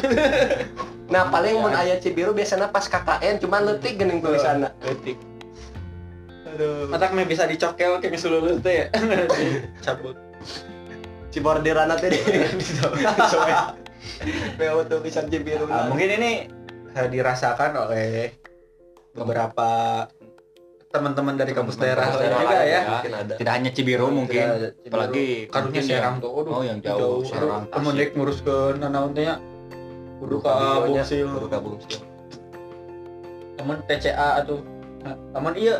Nah 1.09 1.33
paling 1.33 1.57
mun 1.57 1.73
aya 1.73 1.97
Cibiru 1.97 2.29
biasanya 2.33 2.69
pas 2.69 2.85
KKN 2.85 3.41
cuman 3.41 3.61
leutik 3.65 3.97
geuning 3.97 4.21
tulisanna. 4.21 4.69
Letik. 4.85 5.17
Aduh. 6.45 6.85
Matak 6.89 7.09
mah 7.13 7.25
bisa 7.25 7.49
dicokel 7.49 7.97
kayak 7.97 8.11
misalnya 8.13 8.37
lulus 8.37 8.57
teh 8.61 8.73
ya. 8.73 8.85
Cabut. 9.81 10.13
Cibordirana 11.33 11.97
teh 11.97 12.09
di. 12.13 12.19
PO 14.57 14.79
tulisan 14.85 15.25
Cibiru. 15.29 15.65
Nah, 15.65 15.89
mungkin 15.89 16.09
ini 16.21 16.31
eh, 17.05 17.09
dirasakan 17.11 17.71
oleh 17.85 18.33
beberapa 19.13 19.69
teman-teman 20.87 21.35
dari 21.35 21.51
kampus 21.51 21.75
daerah 21.77 22.09
juga 22.09 22.25
ya. 22.63 22.63
ya. 22.63 22.81
Mungkin 22.89 23.13
ada. 23.13 23.33
tidak 23.35 23.53
hanya 23.53 23.69
Cibiru 23.75 24.07
mungkin 24.09 24.45
Tidak, 24.47 24.71
Cibiru. 24.81 24.93
apalagi 24.93 25.25
karunya 25.51 25.81
mungkin 25.83 25.83
Serang 25.83 26.15
tuh. 26.23 26.31
Aduh, 26.31 26.53
oh 26.53 26.63
yang 26.63 26.79
jauh, 26.79 27.21
Serang, 27.27 27.63
Temen 27.69 27.93
Tasik. 27.93 27.99
dek 27.99 28.09
ngurus 28.15 28.39
ke 28.41 28.57
nanaon 28.79 29.11
teh 29.11 29.23
nya. 29.27 29.35
Kudu 30.17 30.37
ka 30.41 30.49
Kabionya, 30.49 31.03
Bungsil. 31.05 31.27
Kudu 31.29 31.47
ka 31.51 31.57
Bungsil. 31.61 32.01
Temen 33.59 33.77
TCA. 33.85 34.29
Nah, 35.05 35.15
Temen 35.35 35.53
iya 35.59 35.75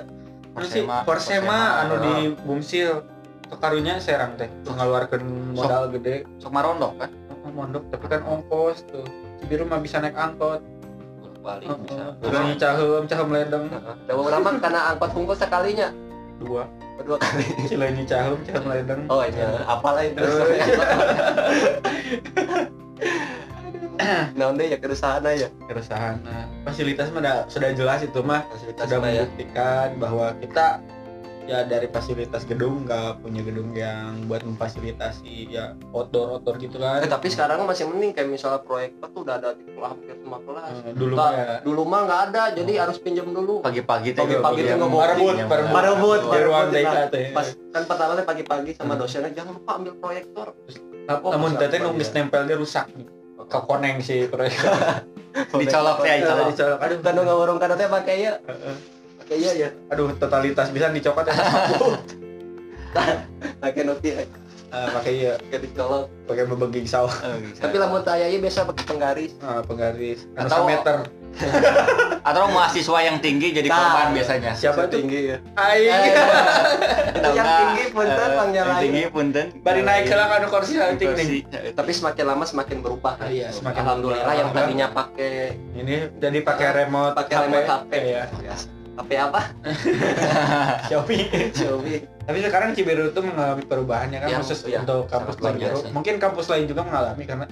Forsema 0.57 1.05
Forsema, 1.05 1.59
anu 1.85 1.95
ah. 1.97 1.99
di 2.03 2.15
Bungsil. 2.43 2.91
Karunya 3.47 3.95
Serang 4.03 4.35
teh 4.35 4.51
mengeluarkan 4.67 5.23
modal 5.55 5.87
gede 5.95 6.27
sok 6.43 6.51
marondok 6.51 6.99
kan 6.99 7.11
mondok 7.47 7.87
tapi 7.95 8.05
kan 8.11 8.21
ongkos 8.27 8.83
tuh 8.91 9.07
Cibiru 9.39 9.63
mah 9.63 9.79
bisa 9.79 10.03
naik 10.03 10.19
angkot 10.19 10.59
Balik 11.47 11.67
Heeh. 11.71 11.79
bisa 11.87 12.03
Cileunyi 12.19 12.53
caheum 12.59 13.03
caheum 13.07 13.29
ledeng. 13.31 13.65
Da 14.03 14.11
beberapa 14.11 14.49
karena 14.59 14.91
angkot 14.91 15.11
hungkul 15.15 15.35
sekalinya. 15.39 15.87
dua 16.43 16.67
Kedua 16.99 17.15
kali. 17.23 17.45
Cileunyi 17.71 18.03
caheum 18.03 18.39
caheum 18.43 18.67
ledeng 18.67 19.01
Oh 19.07 19.23
iya, 19.23 19.63
apalah 19.63 20.03
itu. 20.03 20.19
Nah, 23.97 24.53
deh 24.53 24.67
ya 24.69 24.77
keresahan 24.77 25.25
ya. 25.33 25.49
keresahan 25.65 26.21
nah, 26.21 26.45
fasilitas 26.63 27.09
mah 27.09 27.21
dah- 27.25 27.45
sudah 27.49 27.73
jelas 27.73 28.05
itu 28.05 28.21
mah 28.21 28.45
sudah 28.53 28.85
ya. 29.09 29.25
membuktikan 29.25 29.97
bahwa 29.97 30.37
kita 30.37 30.77
ya 31.47 31.63
dari 31.63 31.87
fasilitas 31.87 32.43
gedung 32.43 32.83
nggak 32.83 33.23
punya 33.23 33.39
gedung 33.39 33.71
yang 33.71 34.27
buat 34.27 34.43
memfasilitasi 34.43 35.47
ya 35.47 35.71
outdoor 35.95 36.37
outdoor 36.37 36.59
gitu 36.59 36.75
kan. 36.75 36.99
Eh, 36.99 37.07
tapi 37.07 37.31
sekarang 37.31 37.63
masih 37.63 37.87
mending 37.87 38.11
kayak 38.11 38.27
misalnya 38.27 38.59
proyektor 38.59 39.07
tuh 39.15 39.23
udah 39.23 39.39
ada 39.39 39.55
di 39.55 39.63
kelas 39.63 39.95
hampir 39.95 40.15
semua 40.19 40.39
kelas. 40.43 40.71
Eh, 40.83 40.93
dulu 40.93 41.13
mah 41.15 41.31
ya. 41.31 41.55
dulu 41.63 41.81
mah 41.87 42.01
nggak 42.03 42.21
ada, 42.29 42.43
jadi 42.51 42.71
harus 42.83 42.99
pinjam 42.99 43.31
dulu. 43.31 43.63
pagi-pagi 43.63 44.11
teh 44.11 44.21
Pagi-pagi 44.21 44.61
tuh 44.67 44.87
mau- 44.91 44.99
Parebut, 45.71 46.19
di 46.27 46.39
ruang 46.43 46.67
TK 46.67 46.95
Pas 47.31 47.47
kan 47.71 47.83
pertama 47.87 48.11
teh 48.19 48.25
pagi-pagi 48.27 48.71
sama 48.75 48.93
dosennya 48.99 49.31
jangan 49.31 49.55
lupa 49.55 49.71
ambil 49.79 49.93
proyektor. 49.95 50.47
Namun 51.07 51.55
teteh 51.55 51.79
ya? 51.79 51.87
nempelnya 51.87 52.55
rusak. 52.59 52.91
Ke 53.47 53.59
koneng 53.63 54.03
si 54.03 54.27
proyek 54.27 54.59
dicolok 55.61 56.03
teh 56.03 56.19
dicolok. 56.19 56.45
dicolok. 56.51 56.79
Aduh. 56.83 56.97
Kan 56.99 57.13
nggak 57.15 57.37
warung 57.39 57.57
kan 57.63 57.71
teh 57.79 57.87
pakai 57.87 58.15
ya, 58.27 58.33
Pakai 59.27 59.59
ya 59.59 59.69
aduh 59.91 60.15
totalitas. 60.15 60.71
Bisa 60.71 60.87
dicopot 60.87 61.27
ya? 61.27 61.35
Pakai 63.59 63.83
noti, 63.83 64.09
Eh, 64.67 64.87
pakai 64.89 65.11
iya. 65.13 65.33
Pakai 65.37 65.59
dicolok. 65.63 66.03
pakai 66.27 66.43
bebeging 66.43 66.83
sawah 66.83 67.11
Eh, 67.21 67.39
bisa. 67.41 67.63
Tapi 67.63 67.75
lamun 67.77 68.03
taya 68.03 68.27
ieu 68.27 68.39
biasa 68.39 68.63
pakai 68.63 68.83
penggaris. 68.83 69.31
Ah, 69.39 69.63
penggaris. 69.63 70.27
Anu 70.33 70.43
Atau- 70.45 70.67
meter 70.67 70.95
atau 72.27 72.49
mahasiswa 72.49 72.99
yang 72.99 73.21
tinggi 73.21 73.53
jadi 73.53 73.63
Nah. 73.63 73.77
korban 73.77 74.07
biasanya. 74.11 74.51
Siapa 74.51 74.89
tuh? 74.89 74.99
tinggi 74.99 75.31
ya. 75.31 75.37
Aing. 75.53 75.87
Itu 77.13 77.19
yang 77.21 77.31
Enggak, 77.37 77.59
tinggi 77.61 77.83
punten 77.93 78.17
eh, 78.19 78.35
panggil 78.35 78.57
yang 78.59 78.79
tinggi 78.81 79.03
punten. 79.07 79.45
Bari 79.61 79.81
naik 79.83 80.03
ke 80.03 80.15
lah 80.17 80.27
kan 80.27 80.41
kursi 80.49 80.73
tinggi 80.97 81.23
nih. 81.45 81.71
tapi 81.71 81.91
semakin 81.93 82.25
lama 82.25 82.43
semakin 82.43 82.77
berubah. 82.81 83.13
Kan 83.17 83.27
Iya, 83.29 83.47
semakin 83.49 83.81
alhamdulillah 83.81 84.33
yang 84.33 84.49
tadinya 84.51 84.87
pakai 84.89 85.55
Ini 85.77 85.95
jadi 86.17 86.39
pakai 86.41 86.67
remote 86.75 87.13
pakai 87.15 87.35
remote 87.39 87.67
HP. 87.69 87.91
Iya. 87.93 88.23
Ya. 88.41 88.55
HP 88.97 89.11
apa 89.13 89.41
Xiaomi. 90.89 91.17
Xiaomi 91.57 91.95
Tapi 92.27 92.37
sekarang 92.43 92.69
Cibiru 92.73 93.13
itu 93.13 93.21
mengalami 93.23 93.63
perubahan 93.63 94.09
ya 94.09 94.19
kan 94.19 94.29
Yang- 94.33 94.41
khusus 94.43 94.59
iya, 94.67 94.83
untuk 94.83 95.07
kampus 95.07 95.35
biasa. 95.39 95.93
Mungkin 95.93 96.19
kampus 96.19 96.45
lain 96.49 96.65
juga 96.67 96.81
mengalami 96.83 97.23
karena 97.23 97.45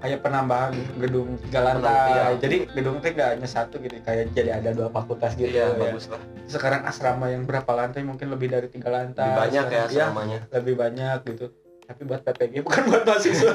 kayak 0.00 0.24
penambahan 0.24 0.72
gedung 0.96 1.36
tiga 1.44 1.60
lantai. 1.60 2.08
iya. 2.10 2.24
Jadi 2.40 2.56
gedung 2.72 2.98
itu 2.98 3.06
nggak 3.12 3.30
hanya 3.36 3.44
satu 3.46 3.76
gitu, 3.78 4.00
kayak 4.00 4.32
jadi 4.32 4.58
ada 4.58 4.72
dua 4.72 4.88
fakultas 4.88 5.36
gitu. 5.36 5.52
iya 5.52 5.70
ya. 5.70 5.76
bagus 5.76 6.08
lah 6.08 6.18
Sekarang 6.48 6.88
asrama 6.88 7.28
yang 7.28 7.44
berapa 7.44 7.68
lantai 7.70 8.02
mungkin 8.02 8.32
lebih 8.32 8.48
dari 8.48 8.66
tiga 8.66 8.88
lantai. 8.90 9.22
lebih 9.22 9.38
banyak 9.38 9.64
ya 9.68 9.84
Iya, 9.86 10.08
selamanya 10.08 10.38
lebih 10.50 10.74
banyak 10.74 11.18
gitu. 11.28 11.46
Tapi 11.86 12.00
buat 12.02 12.20
PPG 12.24 12.54
bukan 12.64 12.82
buat 12.88 13.02
mahasiswa. 13.04 13.54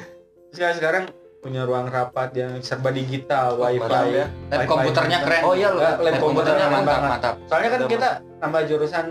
Sekarang 0.54 0.76
sekarang 0.78 1.04
punya 1.40 1.64
ruang 1.64 1.88
rapat 1.88 2.30
yang 2.34 2.52
serba 2.60 2.90
digital, 2.90 3.56
wifi. 3.56 3.80
mantap 3.80 4.06
ya. 4.06 4.26
lab 4.50 4.60
komputernya 4.66 5.18
keren 5.20 5.40
oh 5.40 5.54
iya 5.54 5.68
loh 5.70 5.80
Lab 5.80 5.96
lab 5.98 6.14
komputernya 6.18 6.66
mantap 6.68 6.84
banget. 6.86 7.10
mantap 7.10 7.34
Soalnya 7.46 7.68
kan 7.68 7.80
Udah 7.80 7.90
kita 7.90 8.08
nambah 8.38 8.62
jurusan 8.66 9.06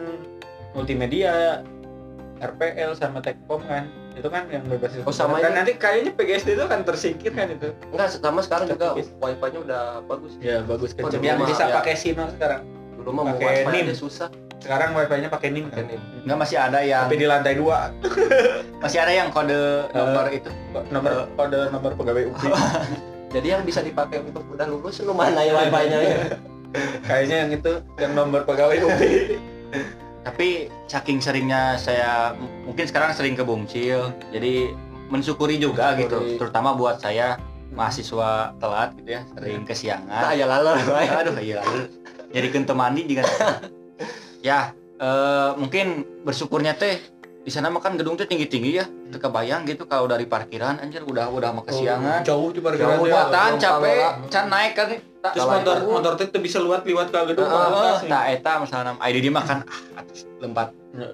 multimedia, 0.72 1.34
RPL 2.40 2.92
sama 2.94 3.20
Tekkom 3.20 3.62
kan. 3.64 3.90
Itu 4.12 4.28
kan 4.28 4.46
yang 4.48 4.62
berbasis 4.64 5.02
Oh, 5.02 5.12
sama 5.12 5.40
ini. 5.40 5.50
nanti 5.50 5.74
kayaknya 5.74 6.12
PGSD 6.14 6.50
itu 6.52 6.66
kan 6.66 6.80
tersingkir 6.84 7.32
kan 7.32 7.48
itu. 7.48 7.72
enggak 7.90 8.14
sama 8.14 8.40
sekarang 8.40 8.68
juga 8.70 8.94
wifi-nya 8.94 9.60
udah 9.60 9.82
bagus 10.04 10.38
Ya 10.40 10.62
bagus 10.62 10.94
Oh, 10.94 11.08
kenceng. 11.08 11.20
dulu 11.20 11.26
yang 11.26 11.40
bisa 11.42 11.64
ya. 11.66 11.76
pakai 11.76 11.94
Sino 11.96 12.30
sekarang. 12.30 12.62
dulu 12.94 13.10
mah 13.12 13.24
mau 13.26 13.34
Pakai 13.34 13.64
wifi 13.64 13.80
NIM. 13.82 13.96
susah 13.96 14.28
Sekarang 14.60 14.92
wifi-nya 14.92 15.32
pakai 15.32 15.50
NIM 15.56 15.72
kan. 15.72 15.88
Nggak 16.28 16.38
masih 16.38 16.58
ada 16.60 16.80
yang 16.84 17.08
Tapi 17.08 17.16
di 17.16 17.28
lantai 17.28 17.56
dua. 17.56 17.96
Masih 18.84 19.00
ada 19.04 19.12
yang 19.12 19.28
kode 19.32 19.92
nomor 19.92 20.26
itu. 20.32 20.52
nomor 20.92 21.28
kode 21.36 21.60
nomor 21.72 21.92
pegawai 21.96 22.24
UPI. 22.32 22.52
jadi 23.36 23.48
yang 23.60 23.64
bisa 23.68 23.84
dipakai 23.84 24.24
untuk 24.24 24.44
udah 24.52 24.68
lulus 24.68 25.04
lu 25.04 25.12
mana 25.12 25.44
ya 25.44 25.52
wifi-nya 25.56 26.00
ya? 26.00 26.18
Kayaknya 27.08 27.36
yang 27.44 27.52
itu 27.56 27.72
yang 28.00 28.12
nomor 28.16 28.44
pegawai 28.44 28.78
UPI. 28.80 29.40
tapi 30.20 30.68
saking 30.92 31.24
seringnya 31.24 31.80
saya 31.80 32.36
mungkin 32.68 32.84
sekarang 32.86 33.16
sering 33.16 33.40
ke 33.40 33.42
Bumsil 33.42 34.12
jadi 34.36 34.76
mensyukuri 35.08 35.56
juga 35.58 35.96
Mensyukuri. 35.96 36.36
gitu. 36.36 36.44
Terutama 36.44 36.76
buat 36.76 37.00
saya 37.00 37.40
mahasiswa 37.72 38.54
telat 38.60 38.94
gitu 39.00 39.10
ya 39.16 39.22
sering 39.34 39.64
nah 39.64 39.68
kesiangan. 39.68 40.22
Ya 40.36 40.46
lalu 40.46 40.70
aduh 41.08 41.36
iya 41.40 41.64
jadi 42.30 42.48
kente 42.54 42.74
mandi 42.78 43.10
juga 43.10 43.26
ya 44.40 44.72
eh, 44.98 45.52
mungkin 45.56 45.86
bersyukurnya 46.22 46.76
teh 46.76 47.00
di 47.40 47.48
sana 47.48 47.72
mah 47.72 47.80
kan 47.80 47.96
gedung 47.96 48.14
teh 48.14 48.28
tinggi 48.28 48.46
tinggi 48.46 48.78
ya 48.78 48.86
itu 48.86 49.18
kebayang 49.18 49.64
gitu 49.64 49.88
kalau 49.88 50.06
dari 50.06 50.28
parkiran 50.28 50.78
anjir 50.78 51.02
udah 51.02 51.32
udah 51.32 51.50
mau 51.50 51.64
kesiangan. 51.64 52.22
Jauh 52.22 52.52
di 52.52 52.60
Jauh, 52.60 52.68
parkiran. 52.68 52.94
ya. 52.94 53.00
Buatan 53.00 53.52
gampang 53.56 53.58
capek. 53.58 54.10
can 54.30 54.46
naik 54.48 54.74
kan 54.76 54.88
Terus 55.20 55.44
motor 55.44 55.76
itu- 55.76 55.90
motor 55.90 56.14
teh 56.16 56.28
tuh 56.30 56.40
bisa 56.40 56.58
luat 56.60 56.84
liwat 56.84 57.10
ke 57.10 57.20
gedung 57.34 57.48
nih. 57.48 58.08
nah 58.08 58.24
eta 58.28 58.60
misalnya 58.60 58.96
ID 59.02 59.18
dia 59.20 59.34
makan 59.34 59.58
ah 59.66 60.00
atus 60.00 60.28
lempat. 60.38 60.68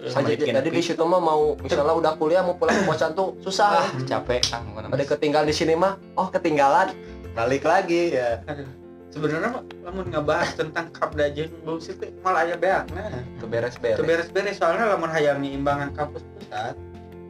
Sama 0.08 0.28
jadi, 0.28 0.40
bikin 0.40 0.54
jadi 0.56 0.70
di 0.72 0.82
situ 0.82 1.04
mah 1.04 1.20
mau 1.20 1.56
misalnya 1.56 1.94
udah 1.94 2.14
kuliah 2.16 2.42
mau 2.42 2.58
pulang 2.58 2.74
ke 2.74 2.84
kosan 2.84 3.14
tuh 3.14 3.38
susah. 3.40 3.82
Ah 3.82 3.88
capek 4.04 4.42
kan 4.46 4.62
ada 4.88 5.06
ketinggalan 5.06 5.48
di 5.48 5.56
sini 5.56 5.74
mah 5.74 5.96
oh 6.14 6.28
ketinggalan. 6.28 6.92
Balik 7.32 7.64
lagi 7.64 8.12
ya. 8.12 8.42
Sebenarnya 9.16 9.64
lamun 9.88 10.12
ngebahas 10.12 10.60
tentang 10.60 10.92
kapda 10.92 11.32
jeung 11.32 11.48
bullshit 11.64 11.96
teh 11.96 12.12
malah 12.20 12.44
aya 12.44 12.60
beakna. 12.60 13.24
keberes-beres 13.40 13.96
Itu 13.96 14.04
beres-beres 14.04 14.60
soalnya 14.60 14.92
lamun 14.92 15.08
hayang 15.08 15.40
nyiimbangan 15.40 15.96
kampus 15.96 16.20
pusat 16.36 16.76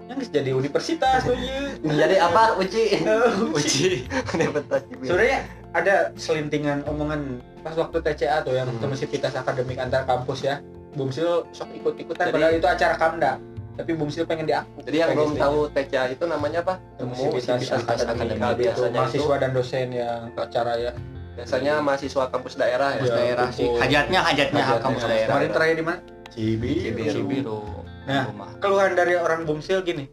yang 0.06 0.18
jadi 0.22 0.54
universitas 0.54 1.26
ieu. 1.30 1.78
jadi 1.82 2.22
apa 2.22 2.58
uci 2.58 3.06
uji 3.54 3.90
Universitas. 4.38 4.82
Sebenarnya 4.98 5.40
ada 5.78 5.96
selintingan 6.18 6.86
omongan 6.90 7.42
pas 7.62 7.78
waktu 7.78 8.02
TCA 8.02 8.42
tuh 8.42 8.58
yang 8.58 8.66
Hmm. 8.66 8.82
Komisivitas 8.82 9.38
Akademik 9.38 9.78
antar 9.78 10.10
kampus 10.10 10.42
ya. 10.42 10.66
Bumsil 10.98 11.46
sok 11.54 11.70
ikut-ikutan 11.76 12.34
padahal 12.34 12.58
itu 12.58 12.66
acara 12.66 12.98
Kamda. 12.98 13.38
Tapi 13.76 13.92
Bumsil 13.94 14.24
pengen 14.26 14.48
diaku. 14.50 14.82
jadi 14.88 15.06
yang 15.06 15.10
belum 15.14 15.36
tahu 15.38 15.70
TCA 15.70 16.10
itu 16.10 16.26
namanya 16.26 16.66
apa 16.66 16.82
Komisivitas 16.98 17.70
Akademik 17.78 18.42
itu 18.42 18.58
biasanya 18.74 18.90
itu 18.90 18.98
mahasiswa 18.98 19.36
dan 19.38 19.52
dosen 19.54 19.88
yang 19.94 20.34
acara 20.34 20.74
ya. 20.82 20.94
Biasanya 21.36 21.74
mahasiswa 21.80 22.24
kampus 22.28 22.54
daerah 22.56 22.96
ya 22.96 23.02
Iya. 23.02 23.14
daerah 23.14 23.48
sih 23.50 23.68
hajatnya 23.70 24.20
hajatnya 24.22 24.62
Hajatnya. 24.62 24.82
kampus 24.82 25.04
daerah 25.04 25.28
Kemarin 25.30 25.50
terakhir 25.52 25.76
di 25.76 25.86
mana? 25.86 26.00
Cibiru. 26.28 26.80
Cibiru. 26.82 27.12
Cibiru 27.14 27.60
Nah. 28.06 28.24
rumah 28.28 28.50
keluhan 28.58 28.94
dari 28.94 29.14
orang 29.14 29.44
Bumsil 29.44 29.82
gini 29.82 30.06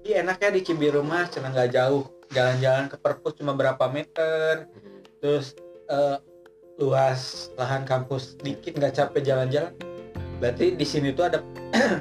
Ih 0.00 0.16
enaknya 0.16 0.48
di 0.50 0.60
Cibiru 0.62 1.02
mah 1.02 1.28
cuma 1.28 1.50
nggak 1.50 1.70
jauh 1.70 2.08
jalan-jalan 2.30 2.86
ke 2.86 2.96
perpus 2.96 3.34
cuma 3.34 3.52
berapa 3.52 3.84
meter 3.86 4.64
terus 5.18 5.52
eh, 5.86 6.16
luas 6.76 7.52
lahan 7.54 7.84
kampus 7.84 8.38
dikit 8.38 8.72
nggak 8.72 8.94
capek 8.94 9.20
jalan-jalan 9.22 9.74
berarti 10.38 10.72
di 10.72 10.86
sini 10.86 11.12
tuh 11.12 11.26
ada 11.26 11.44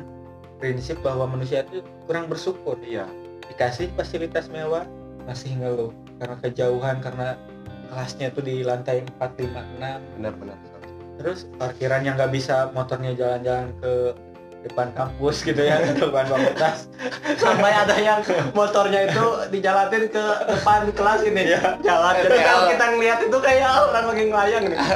prinsip 0.58 1.00
bahwa 1.00 1.28
manusia 1.28 1.63
itu 1.63 1.80
kurang 2.06 2.28
bersyukur 2.28 2.80
iya 2.80 3.04
dikasih 3.46 3.92
fasilitas 3.94 4.48
mewah 4.48 4.88
masih 5.26 5.52
ngeluh 5.56 5.92
karena 6.18 6.36
kejauhan 6.39 6.98
karena 7.00 7.36
kelasnya 7.89 8.28
tuh 8.32 8.43
di 8.45 8.62
lantai 8.62 9.04
4, 9.19 9.19
5, 9.19 9.82
6 9.82 10.17
benar-benar 10.17 10.58
terus 11.19 11.52
parkiran 11.60 12.08
yang 12.08 12.15
nggak 12.15 12.32
bisa 12.32 12.71
motornya 12.71 13.12
jalan-jalan 13.12 13.75
ke 13.84 14.15
depan 14.60 14.91
kampus 14.95 15.43
gitu 15.43 15.60
ya 15.60 15.80
ke 15.88 15.99
depan 15.99 16.25
fakultas 16.32 16.88
sampai 17.39 17.71
ada 17.71 17.95
yang 17.99 18.19
motornya 18.52 19.08
itu 19.08 19.25
dijalanin 19.52 20.12
ke 20.12 20.25
depan 20.52 20.91
kelas 20.91 21.21
ini. 21.23 21.56
Iya. 21.56 21.80
jalan. 21.80 22.13
Jadi 22.19 22.38
kalau 22.43 22.63
kita 22.67 22.86
ngeliat 22.91 23.19
itu 23.23 23.38
kayak 23.39 23.69
orang 23.88 24.06
lagi 24.12 24.23
ngelayang 24.28 24.65
nih. 24.71 24.80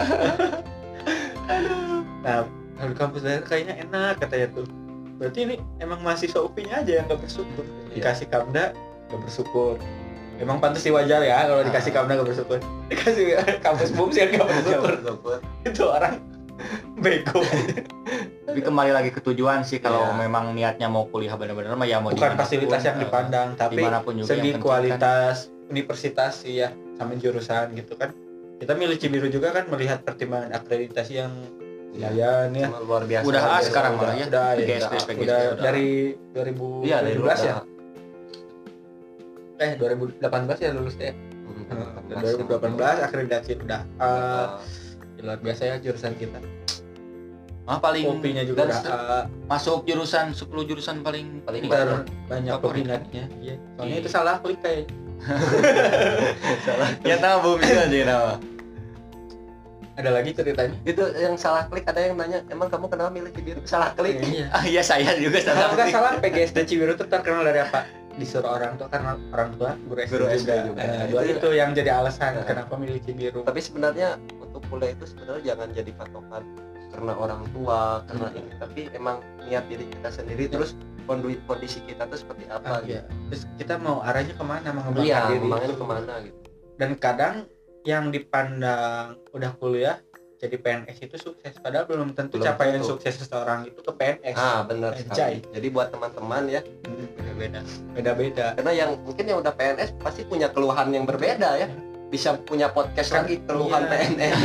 Nah 2.24 2.48
kalau 2.80 2.96
kampus 2.96 3.28
daerah 3.28 3.44
kayaknya 3.44 3.84
enak 3.84 4.16
katanya 4.24 4.48
tuh. 4.56 4.68
Berarti 5.20 5.40
ini 5.44 5.56
emang 5.84 6.00
mahasiswa 6.00 6.40
UPI-nya 6.40 6.88
aja 6.88 6.92
yang 7.04 7.06
gak 7.12 7.20
bersyukur. 7.20 7.68
Iya. 7.92 8.00
dikasih 8.00 8.28
kamda 8.32 8.72
gak 9.12 9.20
bersyukur 9.22 9.76
emang 10.42 10.58
pantas 10.58 10.86
wajar 10.86 11.22
ya 11.22 11.46
kalau 11.46 11.62
dikasih 11.62 11.92
Ah. 11.94 11.96
kamda 12.02 12.12
gak 12.18 12.28
bersyukur 12.30 12.58
dikasih 12.90 13.26
kampus 13.62 13.90
bumsil 13.94 14.28
gak 14.34 14.48
bersyukur 14.48 14.94
itu 15.66 15.84
orang 15.86 16.16
bego 16.98 17.42
tapi 18.46 18.60
kembali 18.62 18.92
lagi 18.94 19.10
ke 19.10 19.20
tujuan 19.22 19.66
sih 19.66 19.82
kalau 19.82 20.14
Iya. 20.14 20.18
memang 20.26 20.54
niatnya 20.54 20.88
mau 20.88 21.10
kuliah 21.10 21.34
benar-benar 21.34 21.74
mah 21.74 21.88
ya 21.90 21.98
mau 21.98 22.14
bukan 22.14 22.38
fasilitas 22.38 22.82
yang 22.86 22.98
eh, 22.98 23.02
dipandang 23.06 23.58
tapi 23.58 23.82
juga 23.82 23.90
segi 23.90 24.14
yang 24.14 24.30
penting 24.30 24.54
kan 24.54 24.62
kualitas 24.62 25.36
universitas 25.68 26.32
sih 26.46 26.62
ya 26.62 26.70
sama 26.98 27.18
jurusan 27.18 27.74
gitu 27.74 27.98
kan 27.98 28.14
kita 28.62 28.78
milih 28.78 28.96
Cibiru 29.02 29.28
juga 29.28 29.50
kan 29.52 29.66
melihat 29.68 30.06
pertimbangan 30.06 30.54
akreditasi 30.54 31.14
yang 31.20 31.34
lumayan 31.94 32.50
ya 32.54 32.66
Sama 32.70 32.80
luar 32.86 33.04
biasa 33.06 33.26
udah 33.26 33.42
A 33.44 33.58
sekarang 33.62 33.94
malah 33.98 34.16
ya 34.18 34.26
udah, 34.30 34.48
ya, 34.54 34.58
PGSD, 34.58 34.94
udah, 34.94 35.02
PGSD, 35.04 35.22
udah 35.26 35.40
udah. 35.42 35.64
dari 35.64 35.90
iya 36.86 36.98
dari 37.02 37.18
2017 37.22 37.50
ya 37.50 37.56
eh 39.58 39.76
2018 39.76 40.20
ya 40.58 40.72
lulus 40.72 40.96
deh 40.96 41.14
Hmm, 41.44 42.10
2018 42.10 42.76
akreditasi 43.04 43.62
udah. 43.62 43.82
Ah, 43.96 44.06
uh, 44.06 44.48
luar 45.22 45.38
biasa 45.38 45.70
ya 45.70 45.76
jurusan 45.78 46.18
kita. 46.18 46.42
Ah 47.64 47.78
paling 47.78 48.04
kopinya 48.04 48.42
juga 48.42 48.66
dan 48.66 48.74
udah. 48.74 48.92
A, 48.92 49.20
masuk 49.48 49.86
jurusan 49.86 50.34
10 50.34 50.50
jurusan 50.66 51.00
paling 51.00 51.40
Paling 51.46 51.64
ter 51.66 52.04
banyak. 52.28 52.58
peminatnya. 52.58 53.26
Iya. 53.40 53.56
Soalnya 53.78 53.96
Iya. 53.96 54.02
itu 54.02 54.10
salah 54.10 54.36
klik 54.40 54.60
kayak. 54.60 54.90
Ya 57.08 57.16
tahu 57.18 57.38
belum 57.40 57.58
bisa 57.60 57.84
sih 57.88 58.04
nama 58.04 58.36
ada 59.94 60.10
lagi 60.10 60.34
ceritanya? 60.34 60.74
Itu 60.84 61.06
yang 61.14 61.38
salah 61.38 61.70
klik 61.70 61.86
ada 61.86 62.02
yang 62.02 62.18
nanya 62.18 62.42
emang 62.50 62.66
kamu 62.66 62.90
kenapa 62.90 63.14
milih 63.14 63.30
Cibiru? 63.30 63.62
Salah 63.64 63.94
klik. 63.94 64.18
Iya. 64.20 64.50
Ah 64.58 64.66
iya 64.66 64.82
saya 64.82 65.14
juga 65.16 65.38
kalau 65.40 65.54
salah 65.54 65.74
nggak 65.78 65.90
salah 65.94 66.12
PGSD 66.18 66.58
Cibiru 66.66 66.98
itu 66.98 67.06
terkenal 67.06 67.46
dari 67.46 67.62
apa 67.62 67.86
disuruh 68.16 68.52
orang 68.52 68.76
tua 68.76 68.88
karena 68.88 69.12
orang 69.30 69.50
tua 69.54 69.72
guru 69.82 70.00
SD 70.00 70.12
Guru 70.12 70.26
juga, 70.30 70.54
juga. 70.64 70.80
Nah, 70.80 70.94
Itu 71.00 71.10
dua 71.10 71.22
ya. 71.22 71.32
itu 71.34 71.48
yang 71.52 71.70
jadi 71.72 71.92
alasan 71.96 72.32
Nah. 72.34 72.46
kenapa 72.46 72.74
milih 72.76 73.00
Cibiru 73.00 73.42
tapi 73.42 73.60
sebenarnya 73.60 74.10
untuk 74.38 74.62
kuliah 74.68 74.92
itu 74.92 75.06
sebenarnya 75.06 75.44
jangan 75.48 75.68
jadi 75.72 75.92
patokan 75.94 76.44
karena 76.90 77.14
orang 77.16 77.42
tua 77.50 77.82
karena 78.06 78.28
Hmm. 78.28 78.38
ini 78.38 78.52
tapi 78.56 78.82
emang 78.92 79.18
niat 79.42 79.66
diri 79.66 79.86
kita 79.88 80.10
sendiri 80.12 80.46
terus 80.46 80.78
kondisi 81.44 81.82
kita 81.84 82.06
tuh 82.06 82.16
seperti 82.16 82.46
Ah, 82.48 82.62
apa 82.62 82.86
iya. 82.86 83.02
terus 83.28 83.50
kita 83.56 83.76
mau 83.76 84.00
arahnya 84.00 84.34
ke 84.34 84.46
mana 84.46 84.70
mengembangkan 84.70 85.04
iya 85.04 85.20
diri 85.28 85.48
itu. 85.66 85.74
ke 85.74 85.86
mana 85.86 86.14
gitu 86.22 86.38
dan 86.76 86.90
kadang 86.96 87.36
yang 87.84 88.08
dipandang 88.08 89.20
udah 89.34 89.52
kuliah 89.58 89.98
jadi 90.44 90.56
PNS 90.60 90.98
itu 91.00 91.16
sukses 91.16 91.56
padahal 91.64 91.88
belum 91.88 92.12
tentu 92.12 92.36
Belum 92.36 92.52
capaian 92.52 92.84
tentu. 92.84 92.92
sukses 92.92 93.16
seseorang 93.16 93.64
itu 93.64 93.80
ke 93.80 93.92
PNS 93.96 94.36
ah 94.36 94.68
benar 94.68 94.92
sekali 95.00 95.40
jadi 95.56 95.68
buat 95.72 95.88
teman-teman 95.96 96.52
ya 96.52 96.62
beda-beda 97.16 97.60
beda-beda 97.96 98.46
karena 98.60 98.72
yang 98.76 98.90
mungkin 99.08 99.24
yang 99.24 99.40
udah 99.40 99.56
PNS 99.56 99.96
pasti 100.04 100.28
punya 100.28 100.52
keluhan 100.52 100.92
yang 100.92 101.08
berbeda 101.08 101.50
ya 101.56 101.72
bisa 102.12 102.38
punya 102.46 102.70
podcast 102.70 103.10
Kan, 103.10 103.26
lagi 103.26 103.42
keluhan 103.42 103.88
iya. 103.88 103.90
PNS 103.90 104.36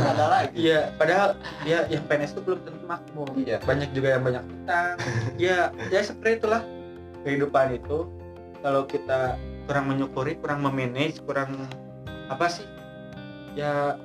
ada 0.00 0.26
lagi 0.32 0.54
Iya, 0.56 0.80
padahal 0.96 1.28
dia 1.60 1.84
yang 1.92 2.04
PNS 2.08 2.32
itu 2.32 2.40
belum 2.40 2.60
tentu 2.64 2.84
makmur. 2.88 3.28
Iya. 3.36 3.60
Banyak 3.68 3.92
juga 3.92 4.16
yang 4.16 4.24
banyak 4.24 4.44
utang. 4.48 4.96
ya, 5.36 5.68
ya 5.92 6.00
seperti 6.00 6.40
itulah 6.40 6.64
kehidupan 7.28 7.76
itu. 7.76 8.08
Kalau 8.64 8.88
kita 8.88 9.36
kurang 9.68 9.92
menyukuri, 9.92 10.40
kurang 10.40 10.64
memanage, 10.64 11.20
kurang 11.28 11.68
apa 12.32 12.48
sih? 12.48 12.64
Ya 13.52 14.00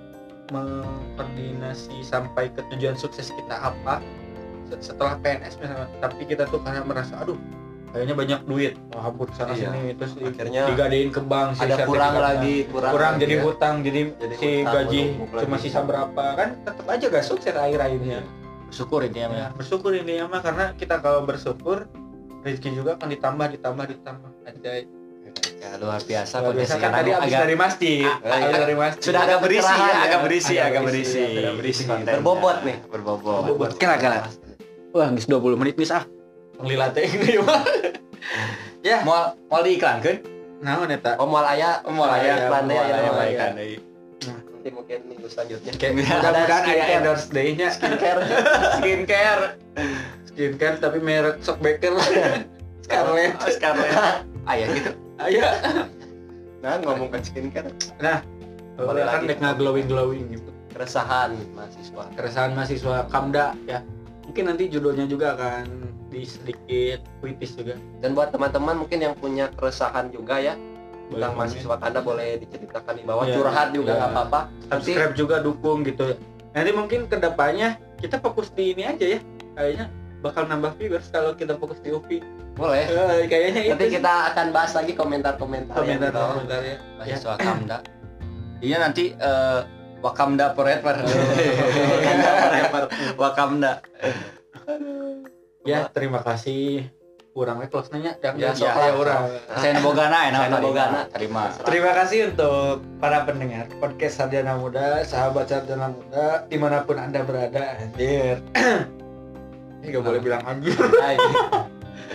mengkoordinasi 0.53 2.01
sampai 2.01 2.49
ke 2.49 2.61
tujuan 2.69 2.93
sukses 2.93 3.29
kita 3.29 3.55
apa 3.65 3.99
se- 4.67 4.81
setelah 4.83 5.17
PNS 5.17 5.57
misalnya. 5.57 5.89
Tapi 5.99 6.21
kita 6.23 6.45
tuh 6.47 6.61
karena 6.61 6.81
merasa 6.81 7.17
aduh 7.17 7.37
kayaknya 7.89 8.15
banyak 8.15 8.39
duit 8.43 8.73
wah 8.89 9.05
habur 9.05 9.29
sana 9.31 9.53
Iya. 9.53 9.69
sini 9.69 9.93
terus 9.93 10.17
Akhirnya 10.17 10.65
digadein 10.65 11.09
ke 11.09 11.21
bank 11.21 11.53
si 11.53 11.61
ada 11.63 11.85
kurang 11.85 12.17
lagi 12.17 12.65
kurang, 12.65 12.89
kurang, 12.89 13.11
lagi 13.11 13.21
jadi 13.21 13.35
ya. 13.35 13.41
hutang 13.43 13.75
jadi, 13.79 14.01
Jadi 14.15 14.33
si 14.35 14.49
hutang, 14.59 14.73
gaji 14.73 15.01
cuma 15.29 15.55
lagi. 15.55 15.63
sisa 15.63 15.79
berapa 15.79 16.25
kan 16.33 16.49
tetap 16.59 16.85
aja 16.87 17.05
gak 17.07 17.21
sukses 17.21 17.53
akhir 17.53 17.79
akhirnya 17.79 18.25
Syukur 18.69 19.05
ini 19.05 19.21
ya, 19.21 19.29
ya, 19.29 19.47
bersyukur 19.53 19.93
ini 19.93 20.17
ya 20.17 20.25
mah 20.25 20.41
karena 20.41 20.73
kita 20.73 20.97
kalau 20.97 21.21
bersyukur 21.21 21.85
rezeki 22.41 22.73
juga 22.73 22.97
akan 22.97 23.13
ditambah 23.13 23.47
ditambah 23.53 23.85
ditambah. 23.87 24.29
Aja 24.43 24.71
ya, 25.63 25.79
luar 25.79 26.01
biasa 26.01 26.35
Luar 26.37 26.53
biasa 26.53 26.71
kan 26.71 26.77
sekarang 26.77 26.93
tadi 26.93 27.09
habis 27.09 27.23
agak 27.25 27.39
dari 27.41 27.55
masjid 27.55 28.03
Ah, 28.03 28.35
agak- 28.35 28.61
dari 28.61 28.75
masjid 28.75 29.01
sudah 29.01 29.21
agak 29.23 29.39
berisi 29.39 29.71
ya, 29.73 29.79
ya. 29.79 29.95
agak 29.97 30.19
berisi, 30.21 30.53
Agak 30.53 30.67
agak 30.67 30.81
berisi, 30.83 31.21
sudah 31.31 31.53
berisi 31.55 31.81
kontennya. 31.85 32.15
Berbobot 32.17 32.57
nih. 32.61 32.77
berbobot. 32.85 33.41
Berbobot. 33.45 33.69
Kira 33.75 33.95
kira. 33.95 34.27
Wah, 34.91 35.07
geus 35.09 35.25
20 35.25 35.55
menit 35.55 35.75
nih 35.75 35.87
ah. 35.89 36.03
penglila 36.53 36.87
teh 36.87 37.01
ini 37.03 37.41
mah 37.41 37.65
ya 38.79 39.01
Mau 39.01 39.17
mau 39.43 39.59
diiklankeun? 39.59 40.17
naon 40.59 40.87
eta 40.87 41.17
oh 41.17 41.25
moal 41.25 41.43
aya 41.45 41.81
Mau 41.83 42.05
aya, 42.05 42.39
iklan 42.39 42.63
deh, 42.63 42.77
mau 42.77 42.85
ya, 42.85 42.95
aya, 42.95 43.11
aya. 43.17 43.47
nanti 43.51 44.69
mungkin 44.69 44.99
minggu 45.03 45.27
selanjutnya 45.27 45.71
mudah-mudahan 45.75 46.63
aya 46.63 46.85
endorse 46.95 47.27
day-nya 47.27 47.67
skincare 47.67 48.21
Skincare. 48.77 49.45
skincare 50.23 50.77
tapi 50.77 50.97
merek 50.99 51.41
sok 51.41 51.57
baker 51.57 51.97
Scarlett 52.85 53.33
Oh, 53.35 53.49
Scarlett. 53.49 53.91
Ah 54.43 54.55
ya 54.55 54.67
gitu. 54.69 54.91
Ayo. 55.21 55.43
Nah 56.63 56.79
ngomongkan 56.79 57.19
skincare 57.19 57.69
Boleh 58.79 59.03
kan 59.05 59.27
dek 59.27 59.39
glowing 59.59 59.85
glowing 59.85 60.25
gitu. 60.33 60.49
Keresahan 60.73 61.37
mahasiswa. 61.53 62.03
Keresahan 62.17 62.51
mahasiswa 62.57 63.05
Kamda 63.11 63.53
ya. 63.69 63.85
Mungkin 64.25 64.49
nanti 64.49 64.71
judulnya 64.71 65.05
juga 65.05 65.37
akan 65.37 65.91
di 66.09 66.25
sedikit 66.25 67.05
puitis 67.21 67.53
juga. 67.53 67.77
Dan 68.01 68.17
buat 68.17 68.33
teman-teman 68.33 68.81
mungkin 68.81 69.03
yang 69.03 69.13
punya 69.13 69.51
keresahan 69.53 70.09
juga 70.09 70.41
ya 70.41 70.57
Boleh 71.11 71.19
tentang 71.19 71.31
komen. 71.35 71.39
mahasiswa 71.45 71.75
Kanda 71.77 71.99
boleh 72.01 72.29
diceritakan 72.41 72.93
di 72.97 73.03
bawah. 73.05 73.25
Iya, 73.27 73.35
curhat 73.37 73.67
juga 73.75 73.91
iya. 73.93 73.99
nggak 73.99 74.11
apa-apa. 74.15 74.39
Nanti 74.49 74.89
subscribe 74.89 75.13
juga 75.13 75.35
dukung 75.43 75.85
gitu. 75.85 76.03
Nanti 76.55 76.71
mungkin 76.73 77.05
ke 77.05 77.17
depannya 77.21 77.77
kita 78.01 78.17
fokus 78.17 78.49
di 78.55 78.73
ini 78.73 78.87
aja 78.89 79.05
ya. 79.05 79.19
Kayaknya 79.53 79.85
bakal 80.23 80.47
nambah 80.47 80.71
viewers 80.79 81.11
kalau 81.11 81.35
kita 81.35 81.59
fokus 81.59 81.83
di 81.83 81.91
UPI 81.91 82.23
boleh 82.55 82.87
Eh, 82.87 83.27
kayaknya 83.27 83.75
nanti 83.75 83.85
itu 83.91 83.99
kita 83.99 84.31
akan 84.31 84.55
bahas 84.55 84.71
lagi 84.71 84.95
komentar-komentar 84.95 85.75
komentar 85.75 86.09
komentar 86.15 86.59
ya 86.63 86.77
Mahasiswa 86.95 87.35
Kamda. 87.35 87.77
Iya 88.63 88.77
nanti 88.79 89.11
eh, 89.11 89.61
Wakamda 89.99 90.51
forever. 90.57 90.95
Wakanda 91.03 92.31
forever. 92.39 92.83
Wakamda. 93.19 93.73
ya 95.63 95.87
terima 95.91 96.19
kasih 96.23 96.87
kurang 97.33 97.65
close 97.67 97.89
nanya 97.89 98.13
yang 98.21 98.37
Ya, 98.37 98.53
ya, 98.53 98.71
ya 98.77 98.93
orang 98.93 99.25
Saya 99.57 99.81
bogana 99.81 100.17
enak 100.29 100.41
Saya 100.47 100.59
bogana. 100.61 100.99
Terima. 101.09 101.43
Terima 101.65 101.91
kasih 101.97 102.19
untuk 102.31 102.85
para 103.01 103.25
pendengar 103.25 103.65
podcast 103.81 104.21
Sarjana 104.21 104.53
Muda, 104.55 105.01
sahabat 105.03 105.49
Sarjana 105.49 105.89
Muda, 105.89 106.45
di 106.45 106.57
mana 106.61 106.85
pun 106.85 107.01
anda 107.01 107.25
berada, 107.25 107.81
anjir. 107.81 108.37
Ini 109.83 109.99
gak 109.99 110.05
boleh 110.07 110.21
bilang. 110.23 110.39
Hai. 110.47 111.19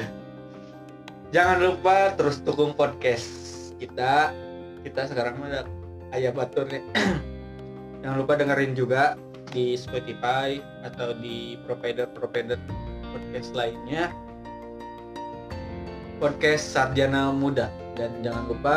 Jangan 1.37 1.61
lupa 1.61 2.16
terus 2.16 2.40
dukung 2.40 2.72
podcast 2.72 3.28
kita. 3.76 4.33
Kita 4.81 5.04
sekarang 5.04 5.37
ada 5.44 5.68
ayah 6.16 6.33
batur 6.33 6.64
nih. 6.64 6.81
Jangan 8.00 8.16
lupa 8.24 8.40
dengerin 8.40 8.72
juga 8.72 9.20
di 9.52 9.76
Spotify 9.76 10.57
atau 10.81 11.12
di 11.12 11.61
provider-provider 11.68 12.57
podcast 13.12 13.52
lainnya. 13.52 14.09
Podcast 16.16 16.72
Sarjana 16.72 17.37
Muda 17.37 17.68
dan 18.00 18.24
jangan 18.24 18.48
lupa 18.48 18.76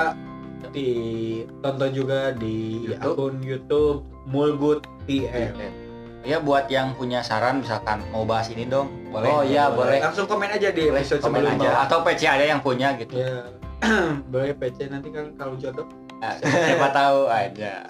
ditonton 0.76 1.92
juga 1.96 2.36
di 2.36 2.86
YouTube. 2.92 3.08
akun 3.08 3.36
YouTube 3.40 4.00
Mulgut 4.28 4.84
TM. 5.08 5.81
Ya 6.22 6.38
buat 6.38 6.70
yang 6.70 6.94
punya 6.94 7.26
saran 7.26 7.66
misalkan 7.66 8.06
mau 8.14 8.22
bahas 8.22 8.46
ini 8.54 8.70
dong, 8.70 8.94
boleh. 9.10 9.26
Oh, 9.26 9.42
iya, 9.42 9.74
boleh. 9.74 9.98
Langsung 9.98 10.30
komen 10.30 10.54
aja 10.54 10.70
di 10.70 10.86
Boleh, 10.86 11.02
episode 11.02 11.22
komen 11.26 11.42
sebelumnya. 11.42 11.70
aja. 11.74 11.90
Atau 11.90 11.98
PC 12.06 12.22
ada 12.30 12.46
yang 12.46 12.62
punya 12.62 12.94
gitu. 12.94 13.18
Ya, 13.18 13.50
boleh 14.34 14.54
PC 14.54 14.94
nanti 14.94 15.10
kan 15.10 15.34
kalau 15.34 15.58
jodoh. 15.58 15.90
Nah, 16.22 16.38
siapa 16.70 16.94
tahu 16.94 17.26
aja. 17.26 17.90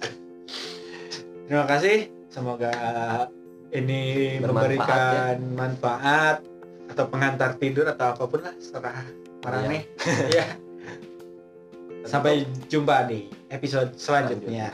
Terima 1.43 1.67
kasih. 1.67 2.07
Semoga 2.31 2.71
ini 3.75 4.39
Bermanfaat, 4.39 4.47
memberikan 4.55 5.35
manfaat 5.51 6.37
atau 6.87 7.05
pengantar 7.11 7.59
tidur 7.59 7.83
atau 7.91 8.15
apa 8.15 8.23
pun 8.23 8.39
lah 8.47 8.55
serah 8.63 9.03
marane. 9.43 9.91
ya. 10.31 10.47
Sampai 12.11 12.47
jumpa 12.71 13.11
di 13.11 13.27
episode 13.51 13.91
selanjutnya. 13.99 14.71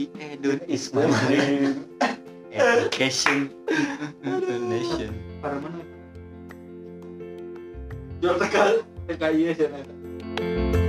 Edun 0.00 0.64
is 0.64 0.88
my. 0.96 1.04
Education, 2.52 3.48
donation. 4.22 5.14
Para 5.40 5.56
mana? 5.56 5.80
Jual 8.20 8.36
tegal, 8.36 8.84
TKI 9.08 9.56
sih. 9.56 10.81